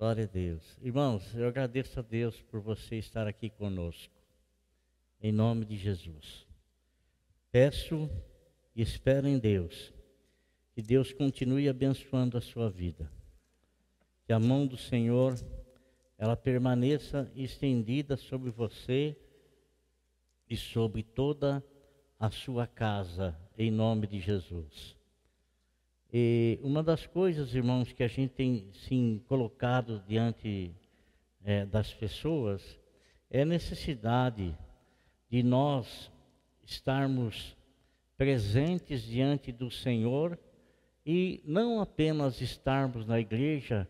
Glória 0.00 0.24
a 0.24 0.26
Deus. 0.26 0.62
Irmãos, 0.80 1.34
eu 1.34 1.46
agradeço 1.46 2.00
a 2.00 2.02
Deus 2.02 2.40
por 2.40 2.58
você 2.58 2.96
estar 2.96 3.26
aqui 3.26 3.50
conosco. 3.50 4.14
Em 5.22 5.30
nome 5.30 5.66
de 5.66 5.76
Jesus. 5.76 6.46
Peço 7.52 8.08
e 8.74 8.80
espero 8.80 9.28
em 9.28 9.38
Deus 9.38 9.92
que 10.72 10.80
Deus 10.80 11.12
continue 11.12 11.68
abençoando 11.68 12.38
a 12.38 12.40
sua 12.40 12.70
vida. 12.70 13.12
Que 14.24 14.32
a 14.32 14.40
mão 14.40 14.66
do 14.66 14.78
Senhor 14.78 15.34
ela 16.16 16.34
permaneça 16.34 17.30
estendida 17.36 18.16
sobre 18.16 18.50
você 18.50 19.14
e 20.48 20.56
sobre 20.56 21.02
toda 21.02 21.62
a 22.18 22.30
sua 22.30 22.66
casa, 22.66 23.38
em 23.58 23.70
nome 23.70 24.06
de 24.06 24.18
Jesus. 24.18 24.98
E 26.12 26.58
uma 26.62 26.82
das 26.82 27.06
coisas, 27.06 27.54
irmãos, 27.54 27.92
que 27.92 28.02
a 28.02 28.08
gente 28.08 28.32
tem 28.32 28.68
sim 28.72 29.22
colocado 29.28 30.02
diante 30.08 30.74
é, 31.44 31.64
das 31.64 31.94
pessoas 31.94 32.78
é 33.30 33.42
a 33.42 33.46
necessidade 33.46 34.56
de 35.30 35.42
nós 35.42 36.10
estarmos 36.64 37.56
presentes 38.16 39.02
diante 39.02 39.52
do 39.52 39.70
Senhor 39.70 40.36
e 41.06 41.40
não 41.44 41.80
apenas 41.80 42.40
estarmos 42.40 43.06
na 43.06 43.20
igreja 43.20 43.88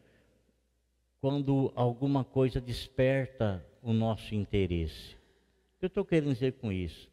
quando 1.21 1.73
alguma 1.75 2.23
coisa 2.23 2.61
desperta 2.61 3.65
o 3.83 3.95
nosso 3.95 4.35
interesse. 4.35 5.15
O 5.15 5.81
que 5.81 5.87
eu 5.87 5.89
estou 5.89 6.05
querendo 6.05 6.35
dizer 6.35 6.53
com 6.53 6.71
isso? 6.71 7.11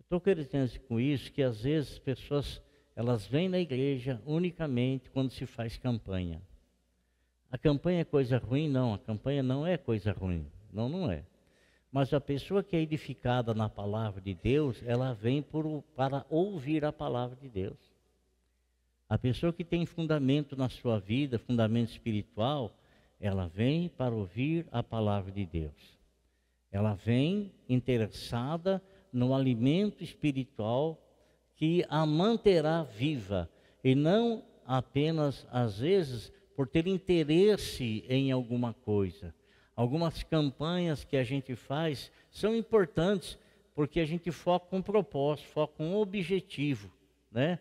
Estou 0.00 0.20
querendo 0.20 0.46
dizer 0.46 0.80
com 0.88 0.98
isso 0.98 1.30
que 1.30 1.42
às 1.42 1.62
vezes 1.62 1.98
pessoas 1.98 2.62
elas 2.98 3.28
vêm 3.28 3.48
na 3.48 3.60
igreja 3.60 4.20
unicamente 4.26 5.08
quando 5.08 5.30
se 5.30 5.46
faz 5.46 5.78
campanha. 5.78 6.42
A 7.48 7.56
campanha 7.56 8.00
é 8.00 8.04
coisa 8.04 8.38
ruim? 8.38 8.68
Não, 8.68 8.92
a 8.92 8.98
campanha 8.98 9.40
não 9.40 9.64
é 9.64 9.78
coisa 9.78 10.10
ruim. 10.10 10.44
Não, 10.72 10.88
não 10.88 11.08
é. 11.08 11.22
Mas 11.92 12.12
a 12.12 12.20
pessoa 12.20 12.60
que 12.60 12.74
é 12.74 12.80
edificada 12.80 13.54
na 13.54 13.68
palavra 13.68 14.20
de 14.20 14.34
Deus, 14.34 14.82
ela 14.84 15.12
vem 15.14 15.40
por, 15.40 15.80
para 15.94 16.26
ouvir 16.28 16.84
a 16.84 16.92
palavra 16.92 17.36
de 17.36 17.48
Deus. 17.48 17.78
A 19.08 19.16
pessoa 19.16 19.52
que 19.52 19.62
tem 19.62 19.86
fundamento 19.86 20.56
na 20.56 20.68
sua 20.68 20.98
vida, 20.98 21.38
fundamento 21.38 21.90
espiritual, 21.90 22.76
ela 23.20 23.46
vem 23.46 23.88
para 23.90 24.12
ouvir 24.12 24.66
a 24.72 24.82
palavra 24.82 25.30
de 25.30 25.46
Deus. 25.46 25.96
Ela 26.72 26.94
vem 26.94 27.52
interessada 27.68 28.82
no 29.12 29.32
alimento 29.32 30.02
espiritual 30.02 31.00
que 31.58 31.84
a 31.88 32.06
manterá 32.06 32.84
viva 32.84 33.50
e 33.82 33.92
não 33.92 34.44
apenas 34.64 35.44
às 35.50 35.80
vezes 35.80 36.32
por 36.54 36.68
ter 36.68 36.86
interesse 36.86 38.04
em 38.08 38.30
alguma 38.30 38.72
coisa. 38.72 39.34
Algumas 39.74 40.22
campanhas 40.22 41.02
que 41.02 41.16
a 41.16 41.24
gente 41.24 41.56
faz 41.56 42.12
são 42.30 42.54
importantes 42.54 43.36
porque 43.74 43.98
a 43.98 44.06
gente 44.06 44.30
foca 44.30 44.74
um 44.74 44.80
propósito, 44.80 45.48
foca 45.48 45.82
um 45.82 45.96
objetivo, 45.96 46.92
né? 47.30 47.58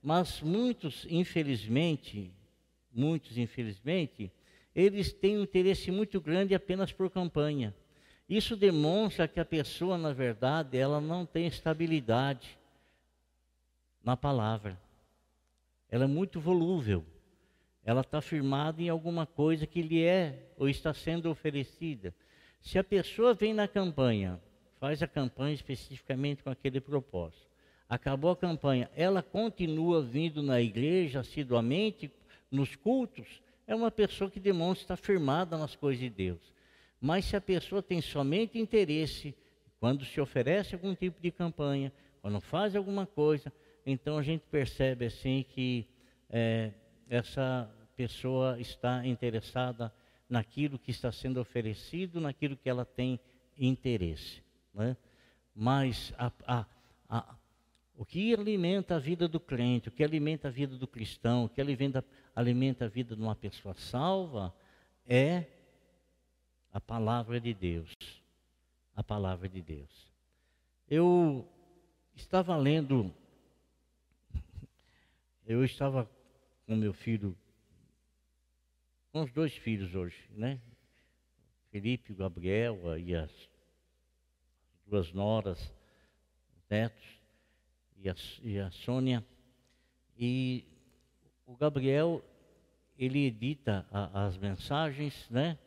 Mas 0.00 0.40
muitos, 0.40 1.06
infelizmente, 1.10 2.32
muitos, 2.92 3.36
infelizmente, 3.36 4.30
eles 4.74 5.12
têm 5.12 5.38
um 5.38 5.42
interesse 5.42 5.90
muito 5.90 6.20
grande 6.20 6.54
apenas 6.54 6.92
por 6.92 7.10
campanha. 7.10 7.74
Isso 8.28 8.56
demonstra 8.56 9.26
que 9.26 9.40
a 9.40 9.44
pessoa, 9.44 9.98
na 9.98 10.12
verdade, 10.12 10.78
ela 10.78 11.00
não 11.00 11.26
tem 11.26 11.48
estabilidade 11.48 12.59
na 14.02 14.16
palavra. 14.16 14.80
Ela 15.88 16.04
é 16.04 16.08
muito 16.08 16.40
volúvel. 16.40 17.04
Ela 17.84 18.02
está 18.02 18.20
firmada 18.20 18.82
em 18.82 18.88
alguma 18.88 19.26
coisa 19.26 19.66
que 19.66 19.82
lhe 19.82 20.04
é 20.04 20.52
ou 20.56 20.68
está 20.68 20.92
sendo 20.92 21.30
oferecida. 21.30 22.14
Se 22.60 22.78
a 22.78 22.84
pessoa 22.84 23.34
vem 23.34 23.54
na 23.54 23.66
campanha, 23.66 24.40
faz 24.78 25.02
a 25.02 25.08
campanha 25.08 25.54
especificamente 25.54 26.42
com 26.42 26.50
aquele 26.50 26.80
propósito, 26.80 27.48
acabou 27.88 28.30
a 28.30 28.36
campanha, 28.36 28.90
ela 28.94 29.22
continua 29.22 30.02
vindo 30.02 30.42
na 30.42 30.60
igreja 30.60 31.20
assiduamente, 31.20 32.10
nos 32.50 32.76
cultos, 32.76 33.42
é 33.66 33.74
uma 33.74 33.90
pessoa 33.90 34.30
que 34.30 34.40
demonstra 34.40 34.82
estar 34.82 34.96
firmada 34.96 35.56
nas 35.56 35.74
coisas 35.74 36.00
de 36.00 36.10
Deus. 36.10 36.40
Mas 37.00 37.24
se 37.24 37.36
a 37.36 37.40
pessoa 37.40 37.82
tem 37.82 38.02
somente 38.02 38.58
interesse, 38.58 39.34
quando 39.78 40.04
se 40.04 40.20
oferece 40.20 40.74
algum 40.74 40.94
tipo 40.94 41.20
de 41.20 41.30
campanha, 41.30 41.92
quando 42.20 42.40
faz 42.40 42.76
alguma 42.76 43.06
coisa, 43.06 43.50
então 43.84 44.18
a 44.18 44.22
gente 44.22 44.46
percebe 44.46 45.06
assim 45.06 45.44
que 45.48 45.86
é, 46.28 46.72
essa 47.08 47.68
pessoa 47.96 48.58
está 48.60 49.06
interessada 49.06 49.92
naquilo 50.28 50.78
que 50.78 50.90
está 50.90 51.10
sendo 51.10 51.40
oferecido, 51.40 52.20
naquilo 52.20 52.56
que 52.56 52.68
ela 52.68 52.84
tem 52.84 53.18
interesse. 53.58 54.42
Né? 54.72 54.96
Mas 55.54 56.14
a, 56.16 56.32
a, 56.46 56.66
a, 57.08 57.36
o 57.96 58.04
que 58.04 58.32
alimenta 58.32 58.96
a 58.96 58.98
vida 58.98 59.28
do 59.28 59.40
crente, 59.40 59.88
o 59.88 59.92
que 59.92 60.04
alimenta 60.04 60.48
a 60.48 60.50
vida 60.50 60.76
do 60.76 60.86
cristão, 60.86 61.44
o 61.44 61.48
que 61.48 61.60
alimenta, 61.60 62.04
alimenta 62.34 62.84
a 62.84 62.88
vida 62.88 63.14
de 63.14 63.20
uma 63.20 63.34
pessoa 63.34 63.74
salva 63.74 64.54
é 65.06 65.44
a 66.72 66.80
palavra 66.80 67.40
de 67.40 67.52
Deus. 67.52 67.92
A 68.94 69.02
palavra 69.02 69.48
de 69.48 69.60
Deus. 69.60 70.10
Eu 70.88 71.46
estava 72.14 72.56
lendo 72.56 73.12
eu 75.50 75.64
estava 75.64 76.08
com 76.64 76.76
meu 76.76 76.92
filho, 76.92 77.36
com 79.10 79.22
os 79.22 79.32
dois 79.32 79.52
filhos 79.52 79.96
hoje, 79.96 80.16
né? 80.30 80.60
Felipe, 81.72 82.14
Gabriel 82.14 82.78
e 82.96 83.16
as 83.16 83.32
duas 84.86 85.12
noras, 85.12 85.74
netos 86.68 87.04
e 87.96 88.08
a, 88.08 88.14
e 88.44 88.60
a 88.60 88.70
Sônia. 88.70 89.26
E 90.16 90.64
o 91.44 91.56
Gabriel, 91.56 92.24
ele 92.96 93.26
edita 93.26 93.84
a, 93.90 94.26
as 94.26 94.38
mensagens, 94.38 95.28
né? 95.28 95.58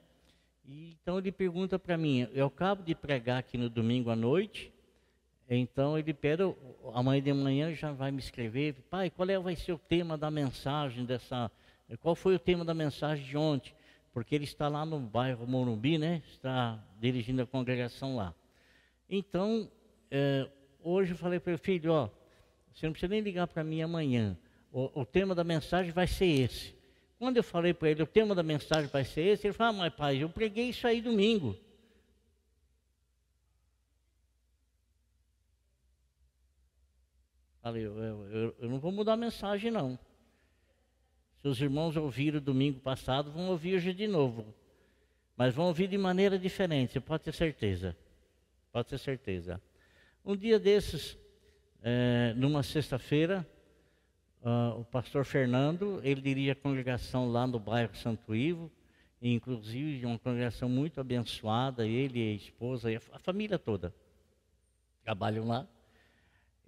E, 0.63 0.91
então 0.93 1.17
ele 1.17 1.29
pergunta 1.29 1.77
para 1.77 1.97
mim, 1.97 2.25
eu 2.31 2.45
acabo 2.45 2.83
de 2.83 2.95
pregar 2.95 3.39
aqui 3.39 3.57
no 3.57 3.69
domingo 3.69 4.09
à 4.09 4.15
noite, 4.15 4.72
então 5.55 5.97
ele 5.97 6.13
pede, 6.13 6.43
amanhã 6.93 7.21
de 7.21 7.33
manhã 7.33 7.73
já 7.73 7.91
vai 7.91 8.11
me 8.11 8.19
escrever, 8.19 8.75
pai, 8.89 9.09
qual 9.09 9.29
é, 9.29 9.37
vai 9.37 9.55
ser 9.55 9.73
o 9.73 9.77
tema 9.77 10.17
da 10.17 10.31
mensagem 10.31 11.05
dessa, 11.05 11.51
qual 11.99 12.15
foi 12.15 12.35
o 12.35 12.39
tema 12.39 12.63
da 12.63 12.73
mensagem 12.73 13.25
de 13.25 13.37
ontem? 13.37 13.73
Porque 14.13 14.35
ele 14.35 14.43
está 14.43 14.67
lá 14.67 14.85
no 14.85 14.99
bairro 14.99 15.45
Morumbi, 15.47 15.97
né? 15.97 16.21
Está 16.29 16.79
dirigindo 16.99 17.41
a 17.41 17.47
congregação 17.47 18.15
lá. 18.15 18.33
Então, 19.09 19.69
é, 20.09 20.47
hoje 20.83 21.11
eu 21.11 21.17
falei 21.17 21.39
para 21.39 21.53
ele, 21.53 21.61
filho, 21.61 21.91
ó, 21.91 22.09
você 22.73 22.85
não 22.85 22.93
precisa 22.93 23.09
nem 23.09 23.21
ligar 23.21 23.47
para 23.47 23.63
mim 23.63 23.81
amanhã. 23.81 24.37
O, 24.71 25.01
o, 25.01 25.05
tema 25.05 25.35
da 25.35 25.43
mensagem 25.43 25.91
vai 25.91 26.07
ser 26.07 26.25
esse. 26.25 26.75
Quando 27.19 27.37
eu 27.37 27.43
falei 27.43 27.73
para 27.73 27.89
ele, 27.89 28.03
o 28.03 28.07
tema 28.07 28.33
da 28.33 28.43
mensagem 28.43 28.89
vai 28.89 29.03
ser 29.03 29.21
esse, 29.21 29.47
ele 29.47 29.53
falou, 29.53 29.73
ah, 29.73 29.77
mas 29.83 29.93
pai, 29.93 30.23
eu 30.23 30.29
preguei 30.29 30.69
isso 30.69 30.87
aí 30.87 31.01
domingo. 31.01 31.57
Falei, 37.63 37.85
eu, 37.85 37.97
eu, 37.97 38.55
eu 38.59 38.69
não 38.69 38.77
vou 38.77 38.91
mudar 38.91 39.13
a 39.13 39.17
mensagem, 39.17 39.71
não. 39.71 39.97
Se 41.41 41.47
os 41.47 41.61
irmãos 41.61 41.95
ouviram 41.95 42.41
domingo 42.41 42.81
passado, 42.81 43.31
vão 43.31 43.49
ouvir 43.49 43.75
hoje 43.75 43.93
de 43.93 44.05
novo. 44.05 44.53
Mas 45.37 45.55
vão 45.55 45.67
ouvir 45.67 45.87
de 45.87 45.97
maneira 45.97 46.37
diferente, 46.37 46.99
pode 46.99 47.23
ter 47.23 47.33
certeza. 47.33 47.97
Pode 48.69 48.89
ter 48.89 48.97
certeza. 48.97 49.61
Um 50.25 50.35
dia 50.35 50.59
desses, 50.59 51.17
é, 51.81 52.33
numa 52.35 52.63
sexta-feira, 52.63 53.47
uh, 54.41 54.81
o 54.81 54.85
pastor 54.85 55.23
Fernando, 55.23 56.01
ele 56.03 56.21
dirige 56.21 56.51
a 56.51 56.55
congregação 56.55 57.31
lá 57.31 57.47
no 57.47 57.59
bairro 57.59 57.95
Santo 57.95 58.35
Ivo, 58.35 58.69
inclusive 59.21 60.05
uma 60.05 60.19
congregação 60.19 60.67
muito 60.67 60.99
abençoada, 60.99 61.87
ele 61.87 62.19
e 62.19 62.33
a 62.33 62.35
esposa 62.35 62.89
a 63.11 63.19
família 63.19 63.57
toda 63.57 63.95
trabalham 65.03 65.47
lá. 65.47 65.67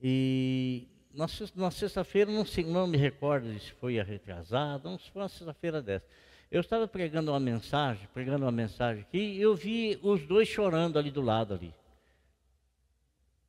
E 0.01 0.87
na 1.13 1.71
sexta-feira, 1.71 2.31
não, 2.31 2.43
não, 2.67 2.87
me 2.87 2.97
recordo 2.97 3.47
se 3.59 3.71
foi 3.73 3.99
a 3.99 4.03
retrasada, 4.03 4.89
não 4.89 4.97
foi 4.97 5.21
uma 5.21 5.29
sexta-feira 5.29 5.81
dessa. 5.81 6.05
Eu 6.51 6.61
estava 6.61 6.87
pregando 6.87 7.31
uma 7.31 7.39
mensagem, 7.39 8.07
pregando 8.13 8.45
uma 8.45 8.51
mensagem 8.51 9.01
aqui, 9.01 9.17
e 9.17 9.41
eu 9.41 9.55
vi 9.55 9.99
os 10.03 10.25
dois 10.25 10.47
chorando 10.47 10.99
ali 10.99 11.09
do 11.09 11.21
lado 11.21 11.53
ali. 11.53 11.73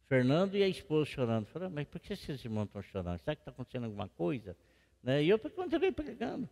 Fernando 0.08 0.56
e 0.56 0.62
a 0.62 0.68
esposa 0.68 1.04
chorando. 1.10 1.46
Falei, 1.46 1.68
mas 1.68 1.86
por 1.86 2.00
que 2.00 2.12
esses 2.12 2.44
irmãos 2.44 2.66
estão 2.66 2.82
chorando? 2.82 3.18
Será 3.18 3.34
que 3.34 3.42
está 3.42 3.50
acontecendo 3.50 3.84
alguma 3.84 4.08
coisa? 4.08 4.56
Né? 5.02 5.24
E 5.24 5.28
eu 5.28 5.38
continuei 5.38 5.90
pregando. 5.90 6.48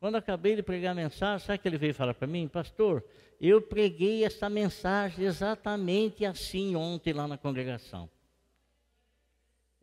Quando 0.00 0.16
acabei 0.16 0.56
de 0.56 0.62
pregar 0.62 0.92
a 0.92 0.94
mensagem, 0.94 1.46
sabe 1.46 1.58
que 1.58 1.68
ele 1.68 1.78
veio 1.78 1.94
falar 1.94 2.14
para 2.14 2.26
mim? 2.26 2.48
Pastor, 2.48 3.04
eu 3.40 3.62
preguei 3.62 4.24
essa 4.24 4.50
mensagem 4.50 5.24
exatamente 5.24 6.24
assim 6.24 6.74
ontem 6.74 7.12
lá 7.12 7.28
na 7.28 7.38
congregação. 7.38 8.10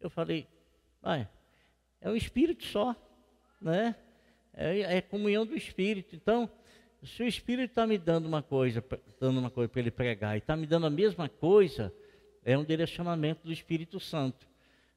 Eu 0.01 0.09
falei, 0.09 0.47
vai, 1.01 1.27
é 1.99 2.09
o 2.09 2.15
Espírito 2.15 2.65
só, 2.65 2.95
né? 3.61 3.95
É, 4.53 4.97
é 4.97 5.01
comunhão 5.01 5.45
do 5.45 5.55
Espírito. 5.55 6.15
Então, 6.15 6.49
se 7.03 7.23
o 7.23 7.27
Espírito 7.27 7.69
está 7.69 7.87
me 7.87 7.97
dando 7.97 8.25
uma 8.25 8.43
coisa, 8.43 8.83
dando 9.19 9.39
uma 9.39 9.49
coisa 9.49 9.69
para 9.69 9.81
ele 9.81 9.91
pregar, 9.91 10.35
e 10.35 10.39
está 10.39 10.55
me 10.55 10.65
dando 10.65 10.87
a 10.87 10.89
mesma 10.89 11.29
coisa, 11.29 11.93
é 12.43 12.57
um 12.57 12.63
direcionamento 12.63 13.45
do 13.45 13.51
Espírito 13.51 13.99
Santo. 13.99 14.47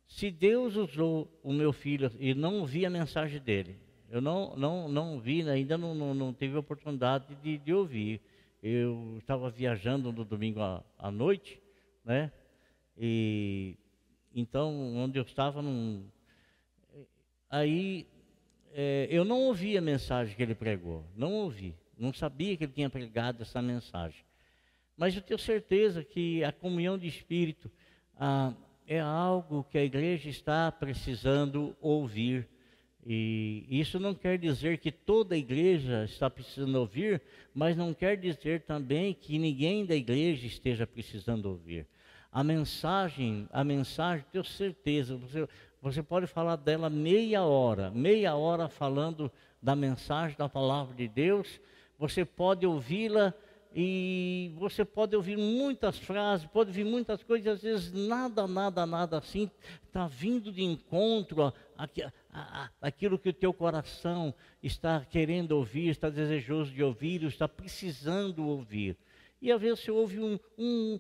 Se 0.06 0.31
Deus 0.31 0.77
usou 0.77 1.29
o 1.43 1.53
meu 1.53 1.73
filho 1.73 2.11
e 2.19 2.35
não 2.35 2.61
ouvi 2.61 2.85
a 2.85 2.91
mensagem 2.91 3.41
dele, 3.41 3.79
eu 4.11 4.21
não, 4.21 4.55
não, 4.56 4.89
não 4.89 5.19
vi, 5.19 5.49
ainda 5.49 5.77
não, 5.77 5.95
não, 5.95 6.15
não 6.15 6.33
tive 6.33 6.56
oportunidade 6.56 7.35
de, 7.37 7.59
de 7.59 7.73
ouvir. 7.73 8.21
Eu 8.62 9.17
estava 9.19 9.51
viajando 9.51 10.12
no 10.12 10.25
domingo 10.25 10.61
à, 10.61 10.85
à 10.99 11.11
noite, 11.11 11.61
né? 12.05 12.31
E 12.97 13.77
então, 14.34 14.96
onde 14.96 15.19
eu 15.19 15.22
estava, 15.22 15.62
num, 15.62 16.04
aí 17.48 18.06
é, 18.72 19.06
eu 19.08 19.25
não 19.25 19.42
ouvi 19.42 19.78
a 19.78 19.81
mensagem 19.81 20.34
que 20.34 20.42
ele 20.42 20.54
pregou, 20.54 21.04
não 21.16 21.32
ouvi, 21.32 21.76
não 21.96 22.12
sabia 22.12 22.56
que 22.56 22.64
ele 22.64 22.72
tinha 22.72 22.90
pregado 22.90 23.42
essa 23.42 23.62
mensagem. 23.62 24.25
Mas 24.96 25.14
eu 25.14 25.22
tenho 25.22 25.38
certeza 25.38 26.02
que 26.02 26.42
a 26.42 26.50
comunhão 26.50 26.98
de 26.98 27.06
espírito 27.06 27.70
ah, 28.16 28.52
é 28.86 29.00
algo 29.00 29.64
que 29.64 29.78
a 29.78 29.84
igreja 29.84 30.28
está 30.28 30.70
precisando 30.72 31.76
ouvir. 31.81 32.48
E 33.06 33.66
isso 33.69 34.00
não 34.00 34.14
quer 34.14 34.38
dizer 34.38 34.78
que 34.78 34.90
toda 34.90 35.34
a 35.34 35.38
igreja 35.38 36.04
está 36.04 36.31
precisando 36.31 36.76
ouvir, 36.76 37.20
mas 37.52 37.76
não 37.76 37.92
quer 37.92 38.16
dizer 38.16 38.62
também 38.62 39.12
que 39.12 39.38
ninguém 39.38 39.84
da 39.84 39.94
igreja 39.94 40.46
esteja 40.46 40.86
precisando 40.86 41.46
ouvir. 41.46 41.86
A 42.34 42.42
mensagem, 42.42 43.48
a 43.52 43.62
mensagem, 43.62 44.25
tenho 44.32 44.42
certeza, 44.42 45.16
você, 45.16 45.48
você 45.81 46.02
pode 46.02 46.26
falar 46.26 46.56
dela 46.56 46.90
meia 46.90 47.44
hora, 47.44 47.92
meia 47.92 48.34
hora 48.34 48.69
falando 48.69 49.31
da 49.62 49.76
mensagem, 49.76 50.36
da 50.36 50.48
palavra 50.48 50.96
de 50.96 51.06
Deus, 51.06 51.60
você 51.96 52.25
pode 52.25 52.66
ouvi-la 52.66 53.32
e 53.72 54.52
você 54.56 54.84
pode 54.84 55.14
ouvir 55.14 55.36
muitas 55.36 55.96
frases, 55.96 56.44
pode 56.48 56.70
ouvir 56.70 56.82
muitas 56.82 57.22
coisas, 57.22 57.54
às 57.54 57.62
vezes 57.62 57.92
nada, 57.92 58.48
nada, 58.48 58.84
nada 58.84 59.19
assim 59.19 59.48
está 59.86 60.08
vindo 60.08 60.50
de 60.50 60.64
encontro 60.64 61.52
àquilo 62.82 63.16
que 63.16 63.28
o 63.28 63.32
teu 63.32 63.54
coração 63.54 64.34
está 64.60 65.04
querendo 65.08 65.52
ouvir, 65.52 65.88
está 65.88 66.10
desejoso 66.10 66.72
de 66.72 66.82
ouvir, 66.82 67.22
está 67.22 67.46
precisando 67.46 68.44
ouvir. 68.44 68.96
E 69.40 69.52
às 69.52 69.60
vezes 69.60 69.84
você 69.84 69.92
ouve 69.92 70.19
um, 70.19 70.36
um, 70.58 70.98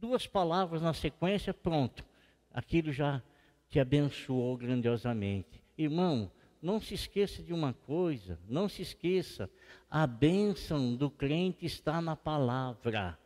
duas 0.00 0.26
palavras 0.26 0.82
na 0.82 0.92
sequência, 0.92 1.52
pronto, 1.52 2.04
aquilo 2.52 2.92
já 2.92 3.22
te 3.68 3.80
abençoou 3.80 4.56
grandiosamente. 4.56 5.62
Irmão, 5.76 6.30
não 6.60 6.80
se 6.80 6.94
esqueça 6.94 7.42
de 7.42 7.52
uma 7.52 7.72
coisa, 7.72 8.38
não 8.48 8.68
se 8.68 8.82
esqueça, 8.82 9.50
a 9.90 10.06
bênção 10.06 10.94
do 10.94 11.10
crente 11.10 11.66
está 11.66 12.00
na 12.00 12.16
palavra. 12.16 13.18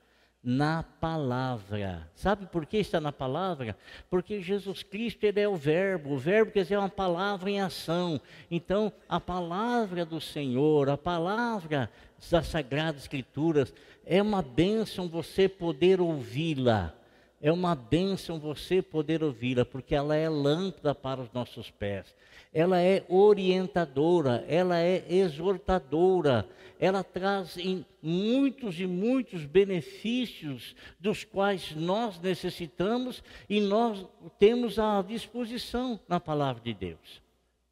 Na 0.43 0.82
palavra. 0.82 2.11
Sabe 2.14 2.46
por 2.46 2.64
que 2.64 2.78
está 2.78 2.99
na 2.99 3.12
palavra? 3.12 3.76
Porque 4.08 4.40
Jesus 4.40 4.82
Cristo 4.82 5.25
ele 5.25 5.38
é 5.38 5.46
o 5.46 5.55
verbo, 5.55 6.14
o 6.14 6.19
verbo 6.19 6.50
quer 6.50 6.62
dizer 6.62 6.78
uma 6.78 6.88
palavra 6.88 7.50
em 7.50 7.61
ação. 7.61 8.19
Então, 8.50 8.90
a 9.06 9.20
palavra 9.20 10.05
do 10.05 10.19
Senhor, 10.19 10.88
a 10.88 10.96
palavra 10.96 11.90
das 12.31 12.46
Sagradas 12.46 13.02
Escrituras, 13.02 13.72
é 14.05 14.20
uma 14.23 14.43
bênção 14.43 15.08
você 15.08 15.49
poder 15.49 16.00
ouvi-la 16.00 16.94
é 17.41 17.50
uma 17.50 17.75
bênção 17.75 18.38
você 18.38 18.82
poder 18.82 19.25
ouvi-la, 19.25 19.64
porque 19.64 19.94
ela 19.94 20.14
é 20.14 20.29
lâmpada 20.29 20.94
para 20.94 21.23
os 21.23 21.32
nossos 21.32 21.70
pés, 21.70 22.14
ela 22.52 22.79
é 22.81 23.02
orientadora, 23.08 24.44
ela 24.47 24.79
é 24.79 25.05
exortadora, 25.08 26.47
ela 26.79 27.02
traz 27.02 27.56
muitos 28.02 28.79
e 28.79 28.87
muitos 28.87 29.47
benefícios 29.47 30.75
dos 30.99 31.25
quais 31.25 31.75
nós 31.75 32.20
necessitamos 32.20 33.23
e 33.49 33.61
nós 33.61 34.06
temos 34.38 34.79
à 34.79 35.00
disposição 35.00 35.99
na 36.06 36.20
palavra 36.20 36.62
de 36.62 36.75
Deus. 36.75 37.23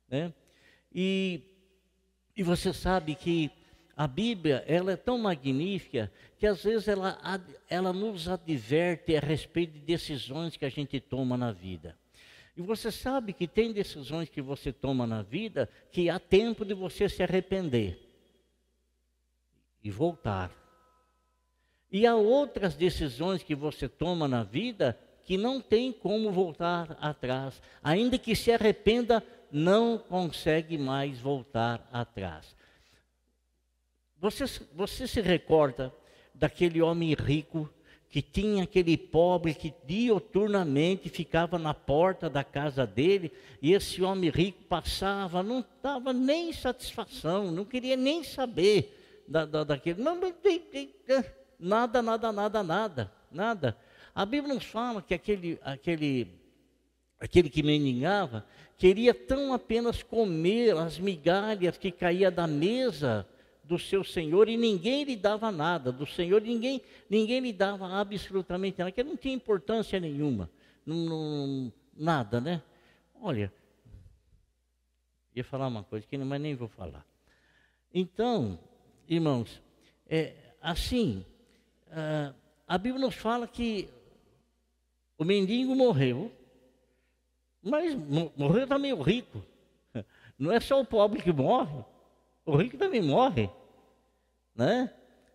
Né? 0.09 0.33
E, 0.95 1.43
e 2.37 2.43
você 2.43 2.73
sabe 2.73 3.15
que 3.15 3.51
a 3.99 4.07
Bíblia, 4.07 4.65
ela 4.69 4.93
é 4.93 4.97
tão 4.97 5.19
magnífica 5.19 6.09
que 6.39 6.47
às 6.47 6.63
vezes 6.63 6.87
ela, 6.87 7.19
ela 7.69 7.93
nos 7.93 8.29
adverte 8.29 9.17
a 9.17 9.19
respeito 9.19 9.73
de 9.73 9.81
decisões 9.81 10.57
que 10.57 10.65
a 10.65 10.69
gente 10.69 11.01
toma 11.01 11.37
na 11.37 11.51
vida. 11.51 11.99
E 12.57 12.63
você 12.63 12.93
sabe 12.93 13.33
que 13.33 13.49
tem 13.49 13.73
decisões 13.73 14.29
que 14.29 14.41
você 14.41 14.73
toma 14.73 15.05
na 15.05 15.23
vida 15.23 15.69
que 15.91 16.09
há 16.09 16.21
tempo 16.21 16.65
de 16.65 16.75
você 16.75 17.09
se 17.09 17.25
arrepender 17.25 17.99
e 19.83 19.91
voltar. 19.91 20.53
E 21.91 22.07
há 22.07 22.15
outras 22.15 22.77
decisões 22.77 23.43
que 23.43 23.57
você 23.57 23.89
toma 23.89 24.29
na 24.29 24.45
vida 24.45 24.97
que 25.25 25.37
não 25.37 25.61
tem 25.61 25.93
como 25.93 26.31
voltar 26.31 26.97
atrás. 27.01 27.61
Ainda 27.83 28.17
que 28.17 28.37
se 28.37 28.53
arrependa, 28.53 29.25
não 29.51 29.99
consegue 29.99 30.79
mais 30.79 31.19
voltar 31.19 31.89
atrás. 31.93 32.57
Você, 34.21 34.45
você 34.75 35.07
se 35.07 35.21
recorda 35.21 35.95
daquele 36.35 36.83
homem 36.83 37.15
rico 37.15 37.69
que 38.11 38.23
tinha 38.23 38.65
aquele 38.65 38.97
pobre 38.97 39.55
que 39.55 39.73
dioturnamente 39.85 41.09
ficava 41.09 41.59
na 41.59 41.75
porta 41.75 42.29
da 42.29 42.43
casa 42.43 42.87
dele, 42.87 43.31
e 43.61 43.75
esse 43.75 44.03
homem 44.03 44.31
rico 44.31 44.63
passava, 44.65 45.43
não 45.43 45.61
estava 45.61 46.13
nem 46.13 46.53
satisfação, 46.53 47.53
não 47.53 47.65
queria 47.65 47.97
nem 47.97 48.25
saber 48.25 49.25
da, 49.29 49.45
da, 49.45 49.63
daquele. 49.63 50.03
Não, 50.03 50.19
nada, 51.61 52.01
nada, 52.01 52.33
nada, 52.33 52.63
nada, 52.63 53.13
nada. 53.31 53.77
A 54.15 54.25
Bíblia 54.25 54.55
nos 54.55 54.65
fala 54.65 55.03
que 55.03 55.13
aquele, 55.13 55.59
aquele, 55.63 56.41
aquele 57.21 57.51
que 57.51 57.63
mendigava 57.63 58.45
queria 58.79 59.13
tão 59.13 59.53
apenas 59.53 60.03
comer 60.03 60.75
as 60.77 60.99
migalhas 60.99 61.77
que 61.77 61.91
caía 61.93 62.31
da 62.31 62.47
mesa 62.47 63.27
do 63.69 63.79
seu 63.79 64.03
Senhor 64.03 64.49
e 64.49 64.57
ninguém 64.57 65.05
lhe 65.05 65.15
dava 65.15 65.53
nada, 65.53 65.93
do 65.93 66.07
Senhor 66.07 66.41
ninguém, 66.41 66.81
ninguém 67.09 67.39
lhe 67.41 67.53
dava 67.53 67.87
absolutamente 68.01 68.79
nada, 68.79 68.91
que 68.91 69.05
não 69.05 69.15
tinha 69.15 69.35
importância 69.35 70.01
nenhuma, 70.01 70.51
não, 70.87 70.97
não, 70.97 71.73
nada, 71.95 72.41
né? 72.41 72.63
Olha, 73.21 73.53
ia 75.37 75.45
falar 75.45 75.67
uma 75.67 75.85
coisa 75.85 76.07
que 76.07 76.17
mas 76.17 76.41
nem 76.41 76.55
vou 76.55 76.69
falar. 76.69 77.05
Então, 77.93 78.59
irmãos, 79.07 79.61
é, 80.09 80.35
assim, 80.63 81.23
a, 81.91 82.33
a 82.67 82.79
Bíblia 82.79 83.05
nos 83.05 83.17
fala 83.17 83.47
que 83.47 83.91
o 85.19 85.25
mendigo 85.25 85.75
morreu, 85.77 86.33
mas 87.63 87.95
morreu 88.35 88.67
também 88.67 88.95
o 88.95 89.03
rico. 89.03 89.45
Não 90.39 90.51
é 90.53 90.59
só 90.59 90.81
o 90.81 90.87
pobre 90.87 91.21
que 91.21 91.33
morre, 91.33 91.85
o 92.47 92.57
rico 92.57 92.79
também 92.79 93.03
morre 93.03 93.51
né? 94.55 94.91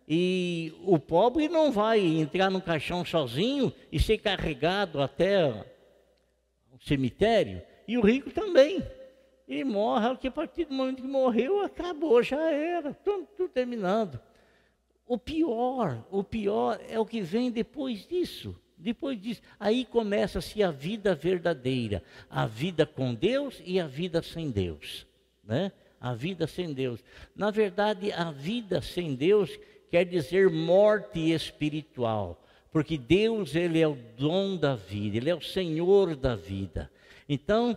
E 0.06 0.72
o 0.84 0.98
pobre 0.98 1.48
não 1.48 1.72
vai 1.72 2.00
entrar 2.00 2.50
no 2.50 2.60
caixão 2.60 3.04
sozinho 3.04 3.72
e 3.90 3.98
ser 3.98 4.18
carregado 4.18 5.00
até 5.00 5.48
o 6.70 6.78
cemitério, 6.84 7.62
e 7.88 7.96
o 7.96 8.02
rico 8.02 8.30
também. 8.30 8.82
E 9.46 9.62
morre, 9.64 10.08
porque 10.08 10.28
a 10.28 10.32
partir 10.32 10.66
do 10.66 10.74
momento 10.74 11.02
que 11.02 11.08
morreu, 11.08 11.62
acabou, 11.62 12.22
já 12.22 12.50
era, 12.50 12.92
tudo, 12.92 13.26
tudo 13.36 13.48
terminado. 13.50 14.20
O 15.06 15.18
pior, 15.18 16.06
o 16.10 16.24
pior 16.24 16.80
é 16.88 16.98
o 16.98 17.04
que 17.04 17.20
vem 17.20 17.50
depois 17.50 18.06
disso. 18.06 18.58
Depois 18.76 19.20
disso, 19.20 19.40
aí 19.58 19.84
começa-se 19.84 20.62
a 20.62 20.70
vida 20.70 21.14
verdadeira, 21.14 22.02
a 22.28 22.46
vida 22.46 22.84
com 22.84 23.14
Deus 23.14 23.62
e 23.64 23.78
a 23.78 23.86
vida 23.86 24.22
sem 24.22 24.50
Deus, 24.50 25.06
né? 25.42 25.72
A 26.04 26.12
vida 26.12 26.46
sem 26.46 26.74
Deus. 26.74 27.02
Na 27.34 27.50
verdade, 27.50 28.12
a 28.12 28.30
vida 28.30 28.82
sem 28.82 29.14
Deus 29.14 29.58
quer 29.90 30.04
dizer 30.04 30.50
morte 30.50 31.32
espiritual, 31.32 32.44
porque 32.70 32.98
Deus, 32.98 33.54
ele 33.54 33.80
é 33.80 33.88
o 33.88 33.96
dom 34.18 34.54
da 34.54 34.76
vida, 34.76 35.16
ele 35.16 35.30
é 35.30 35.34
o 35.34 35.40
Senhor 35.40 36.14
da 36.14 36.36
vida. 36.36 36.90
Então, 37.26 37.74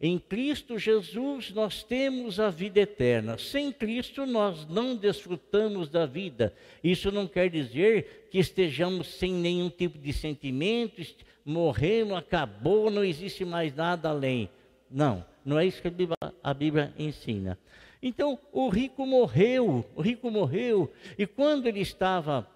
em 0.00 0.18
Cristo 0.18 0.80
Jesus 0.80 1.52
nós 1.52 1.84
temos 1.84 2.40
a 2.40 2.50
vida 2.50 2.80
eterna. 2.80 3.38
Sem 3.38 3.70
Cristo 3.70 4.26
nós 4.26 4.66
não 4.66 4.96
desfrutamos 4.96 5.88
da 5.88 6.06
vida. 6.06 6.52
Isso 6.82 7.12
não 7.12 7.28
quer 7.28 7.48
dizer 7.48 8.26
que 8.32 8.38
estejamos 8.38 9.06
sem 9.06 9.32
nenhum 9.32 9.70
tipo 9.70 9.96
de 9.96 10.12
sentimento, 10.12 11.00
morremos, 11.44 12.18
acabou, 12.18 12.90
não 12.90 13.04
existe 13.04 13.44
mais 13.44 13.72
nada 13.76 14.08
além. 14.08 14.50
Não. 14.90 15.29
Não 15.44 15.58
é 15.58 15.66
isso 15.66 15.80
que 15.80 15.88
a 15.88 15.90
Bíblia, 15.90 16.16
a 16.42 16.54
Bíblia 16.54 16.94
ensina. 16.98 17.58
Então, 18.02 18.38
o 18.52 18.68
rico 18.68 19.04
morreu, 19.04 19.84
o 19.94 20.00
rico 20.00 20.30
morreu, 20.30 20.90
e 21.18 21.26
quando 21.26 21.66
ele 21.66 21.80
estava 21.80 22.48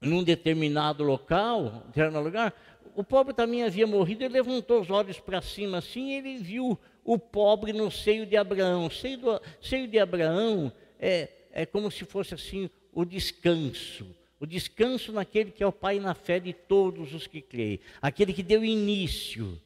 num 0.00 0.22
determinado 0.22 1.02
local, 1.02 1.84
determinado 1.86 2.24
lugar, 2.24 2.54
o 2.94 3.02
pobre 3.02 3.34
também 3.34 3.62
havia 3.62 3.86
morrido, 3.86 4.24
ele 4.24 4.34
levantou 4.34 4.80
os 4.80 4.90
olhos 4.90 5.18
para 5.18 5.40
cima 5.40 5.78
assim, 5.78 6.10
e 6.10 6.14
ele 6.14 6.38
viu 6.38 6.78
o 7.04 7.18
pobre 7.18 7.72
no 7.72 7.90
seio 7.90 8.26
de 8.26 8.36
Abraão. 8.36 8.86
O 8.86 8.90
seio, 8.90 9.18
do, 9.18 9.40
seio 9.60 9.86
de 9.86 9.98
Abraão 9.98 10.72
é, 10.98 11.28
é 11.52 11.66
como 11.66 11.90
se 11.90 12.04
fosse 12.04 12.34
assim 12.34 12.70
o 12.92 13.04
descanso. 13.04 14.06
O 14.38 14.46
descanso 14.46 15.12
naquele 15.12 15.50
que 15.50 15.62
é 15.62 15.66
o 15.66 15.72
Pai 15.72 15.98
na 15.98 16.14
fé 16.14 16.38
de 16.38 16.52
todos 16.52 17.14
os 17.14 17.26
que 17.26 17.40
creem, 17.40 17.80
aquele 18.02 18.32
que 18.32 18.42
deu 18.42 18.64
início. 18.64 19.60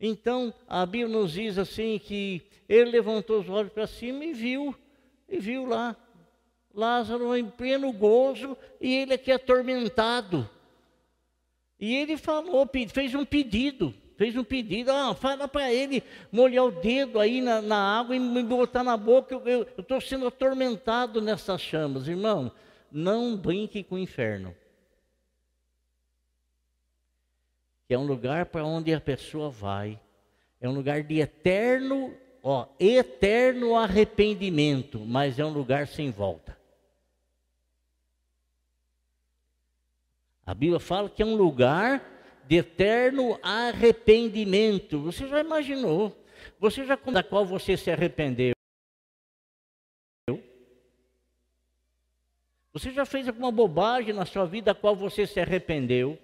Então, 0.00 0.54
a 0.66 0.86
Bíblia 0.86 1.08
nos 1.08 1.32
diz 1.32 1.58
assim 1.58 1.98
que 1.98 2.42
ele 2.68 2.90
levantou 2.90 3.40
os 3.40 3.48
olhos 3.48 3.72
para 3.72 3.86
cima 3.86 4.24
e 4.24 4.32
viu, 4.32 4.74
e 5.28 5.38
viu 5.38 5.66
lá 5.66 5.96
Lázaro 6.74 7.36
em 7.36 7.44
pleno 7.44 7.92
gozo 7.92 8.56
e 8.80 8.94
ele 8.94 9.14
aqui 9.14 9.32
atormentado. 9.32 10.48
E 11.78 11.96
ele 11.96 12.16
falou, 12.16 12.68
fez 12.92 13.14
um 13.14 13.24
pedido, 13.24 13.92
fez 14.16 14.36
um 14.36 14.44
pedido, 14.44 14.90
ah, 14.92 15.14
fala 15.14 15.48
para 15.48 15.72
ele 15.72 16.02
molhar 16.30 16.64
o 16.64 16.70
dedo 16.70 17.18
aí 17.18 17.40
na, 17.40 17.60
na, 17.60 17.98
água 17.98 18.14
e 18.14 18.18
me 18.18 18.42
botar 18.42 18.84
na 18.84 18.96
boca, 18.96 19.34
eu 19.46 19.66
estou 19.78 20.00
sendo 20.00 20.26
atormentado 20.26 21.20
nessas 21.20 21.60
chamas. 21.60 22.06
Irmão, 22.06 22.52
não 22.92 23.36
brinque 23.36 23.82
com 23.82 23.96
o 23.96 23.98
inferno. 23.98 24.54
Que 27.90 27.94
é 27.94 27.98
um 27.98 28.06
lugar 28.06 28.46
para 28.46 28.64
onde 28.64 28.94
a 28.94 29.00
pessoa 29.00 29.50
vai, 29.50 29.98
é 30.60 30.68
um 30.68 30.72
lugar 30.72 31.02
de 31.02 31.18
eterno, 31.18 32.14
ó, 32.40 32.68
eterno 32.78 33.74
arrependimento, 33.74 35.00
mas 35.00 35.40
é 35.40 35.44
um 35.44 35.52
lugar 35.52 35.88
sem 35.88 36.08
volta. 36.08 36.56
A 40.46 40.54
Bíblia 40.54 40.78
fala 40.78 41.10
que 41.10 41.20
é 41.20 41.26
um 41.26 41.34
lugar 41.34 42.00
de 42.46 42.58
eterno 42.58 43.36
arrependimento. 43.42 45.00
Você 45.00 45.26
já 45.26 45.40
imaginou? 45.40 46.16
Você 46.60 46.86
já 46.86 46.94
da 46.94 47.24
qual 47.24 47.44
você 47.44 47.76
se 47.76 47.90
arrependeu? 47.90 48.54
Você 52.72 52.92
já 52.92 53.04
fez 53.04 53.26
alguma 53.26 53.50
bobagem 53.50 54.14
na 54.14 54.24
sua 54.24 54.46
vida 54.46 54.72
da 54.72 54.80
qual 54.80 54.94
você 54.94 55.26
se 55.26 55.40
arrependeu? 55.40 56.16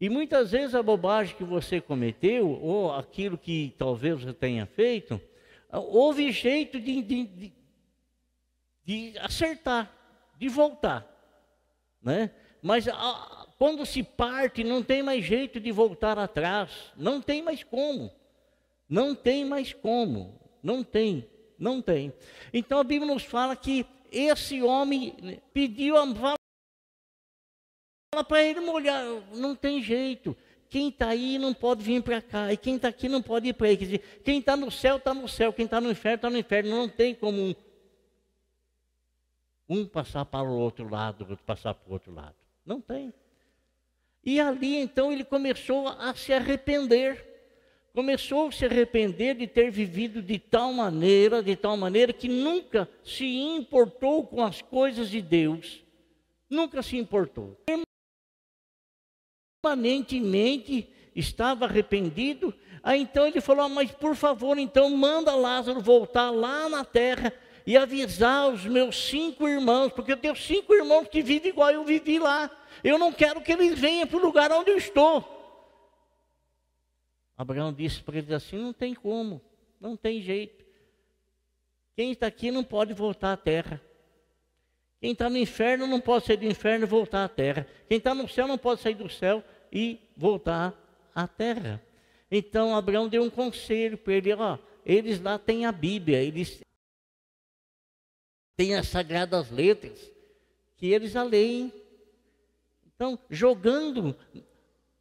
E 0.00 0.08
muitas 0.08 0.50
vezes 0.50 0.74
a 0.74 0.82
bobagem 0.82 1.36
que 1.36 1.44
você 1.44 1.80
cometeu, 1.80 2.48
ou 2.48 2.92
aquilo 2.92 3.38
que 3.38 3.74
talvez 3.78 4.22
você 4.22 4.32
tenha 4.32 4.66
feito, 4.66 5.20
houve 5.70 6.30
jeito 6.32 6.80
de, 6.80 7.02
de, 7.02 7.52
de, 8.84 9.18
acertar, 9.18 9.90
de 10.38 10.48
voltar. 10.48 11.06
Né? 12.02 12.30
Mas 12.60 12.88
a, 12.88 13.46
quando 13.58 13.86
se 13.86 14.02
parte, 14.02 14.64
não 14.64 14.82
tem 14.82 15.02
mais 15.02 15.24
jeito 15.24 15.60
de 15.60 15.70
voltar 15.70 16.18
atrás. 16.18 16.70
Não 16.96 17.20
tem 17.20 17.42
mais 17.42 17.62
como. 17.62 18.10
Não 18.88 19.14
tem 19.14 19.44
mais 19.44 19.72
como. 19.72 20.40
Não 20.62 20.82
tem. 20.82 21.26
Não 21.58 21.80
tem. 21.80 22.12
Então 22.52 22.78
a 22.78 22.84
Bíblia 22.84 23.12
nos 23.12 23.24
fala 23.24 23.54
que 23.54 23.86
esse 24.10 24.62
homem 24.62 25.40
pediu 25.52 25.96
a 25.96 26.04
fala 28.14 28.24
para 28.24 28.42
ele 28.42 28.60
molhar. 28.60 29.04
Não 29.34 29.56
tem 29.56 29.82
jeito. 29.82 30.36
Quem 30.70 30.88
está 30.88 31.08
aí 31.08 31.38
não 31.38 31.52
pode 31.52 31.82
vir 31.82 32.02
para 32.02 32.22
cá. 32.22 32.52
E 32.52 32.56
quem 32.56 32.76
está 32.76 32.88
aqui 32.88 33.08
não 33.08 33.20
pode 33.20 33.48
ir 33.48 33.54
para 33.54 33.66
aí. 33.66 33.76
Quer 33.76 33.84
dizer, 33.84 34.20
quem 34.24 34.38
está 34.38 34.56
no 34.56 34.70
céu, 34.70 34.96
está 34.96 35.12
no 35.12 35.28
céu. 35.28 35.52
Quem 35.52 35.64
está 35.64 35.80
no 35.80 35.90
inferno, 35.90 36.16
está 36.16 36.30
no 36.30 36.38
inferno. 36.38 36.70
Não 36.70 36.88
tem 36.88 37.14
como 37.14 37.40
um, 37.40 37.54
um 39.68 39.86
passar 39.86 40.24
para 40.24 40.48
o 40.48 40.56
outro 40.56 40.88
lado, 40.88 41.26
outro 41.28 41.44
passar 41.44 41.74
para 41.74 41.90
o 41.90 41.92
outro 41.92 42.14
lado. 42.14 42.36
Não 42.64 42.80
tem. 42.80 43.12
E 44.24 44.40
ali 44.40 44.76
então 44.76 45.12
ele 45.12 45.24
começou 45.24 45.88
a 45.88 46.14
se 46.14 46.32
arrepender. 46.32 47.32
Começou 47.92 48.48
a 48.48 48.52
se 48.52 48.64
arrepender 48.64 49.36
de 49.36 49.46
ter 49.46 49.70
vivido 49.70 50.20
de 50.20 50.36
tal 50.36 50.72
maneira, 50.72 51.40
de 51.40 51.54
tal 51.54 51.76
maneira 51.76 52.12
que 52.12 52.26
nunca 52.26 52.88
se 53.04 53.24
importou 53.24 54.26
com 54.26 54.42
as 54.42 54.60
coisas 54.60 55.08
de 55.08 55.22
Deus. 55.22 55.84
Nunca 56.50 56.82
se 56.82 56.96
importou. 56.96 57.56
Permanentemente 59.64 60.86
estava 61.16 61.64
arrependido. 61.64 62.52
Aí 62.82 63.00
então 63.00 63.26
ele 63.26 63.40
falou: 63.40 63.64
ah, 63.64 63.68
Mas 63.68 63.90
por 63.90 64.14
favor, 64.14 64.58
então 64.58 64.90
manda 64.90 65.34
Lázaro 65.34 65.80
voltar 65.80 66.30
lá 66.30 66.68
na 66.68 66.84
terra 66.84 67.32
e 67.66 67.78
avisar 67.78 68.50
os 68.50 68.66
meus 68.66 68.94
cinco 69.08 69.48
irmãos, 69.48 69.90
porque 69.90 70.12
eu 70.12 70.18
tenho 70.18 70.36
cinco 70.36 70.74
irmãos 70.74 71.08
que 71.08 71.22
vivem 71.22 71.48
igual 71.50 71.70
eu 71.70 71.82
vivi 71.82 72.18
lá. 72.18 72.50
Eu 72.82 72.98
não 72.98 73.10
quero 73.10 73.40
que 73.40 73.52
eles 73.52 73.78
venham 73.78 74.06
para 74.06 74.18
o 74.18 74.22
lugar 74.22 74.52
onde 74.52 74.70
eu 74.70 74.76
estou. 74.76 75.30
Abraão 77.34 77.72
disse 77.72 78.02
para 78.02 78.18
eles 78.18 78.30
assim: 78.30 78.58
não 78.58 78.74
tem 78.74 78.94
como, 78.94 79.40
não 79.80 79.96
tem 79.96 80.20
jeito. 80.20 80.62
Quem 81.96 82.12
está 82.12 82.26
aqui 82.26 82.50
não 82.50 82.62
pode 82.62 82.92
voltar 82.92 83.32
à 83.32 83.36
terra. 83.36 83.80
Quem 85.00 85.12
está 85.12 85.30
no 85.30 85.38
inferno 85.38 85.86
não 85.86 86.00
pode 86.00 86.26
sair 86.26 86.36
do 86.36 86.44
inferno 86.44 86.84
e 86.84 86.88
voltar 86.88 87.24
à 87.24 87.28
terra. 87.28 87.66
Quem 87.88 87.96
está 87.96 88.14
no 88.14 88.28
céu 88.28 88.46
não 88.46 88.58
pode 88.58 88.82
sair 88.82 88.94
do 88.94 89.08
céu 89.08 89.42
e 89.74 89.98
voltar 90.16 90.72
à 91.12 91.26
terra. 91.26 91.82
Então 92.30 92.76
Abraão 92.76 93.08
deu 93.08 93.24
um 93.24 93.30
conselho 93.30 93.98
para 93.98 94.14
ele: 94.14 94.32
ó, 94.32 94.56
eles 94.86 95.20
lá 95.20 95.36
têm 95.36 95.66
a 95.66 95.72
Bíblia, 95.72 96.22
eles 96.22 96.62
tem 98.56 98.76
as 98.76 98.86
sagradas 98.86 99.50
letras 99.50 100.10
que 100.76 100.86
eles 100.86 101.16
a 101.16 101.24
leem. 101.24 101.72
Então, 102.86 103.18
jogando 103.28 104.16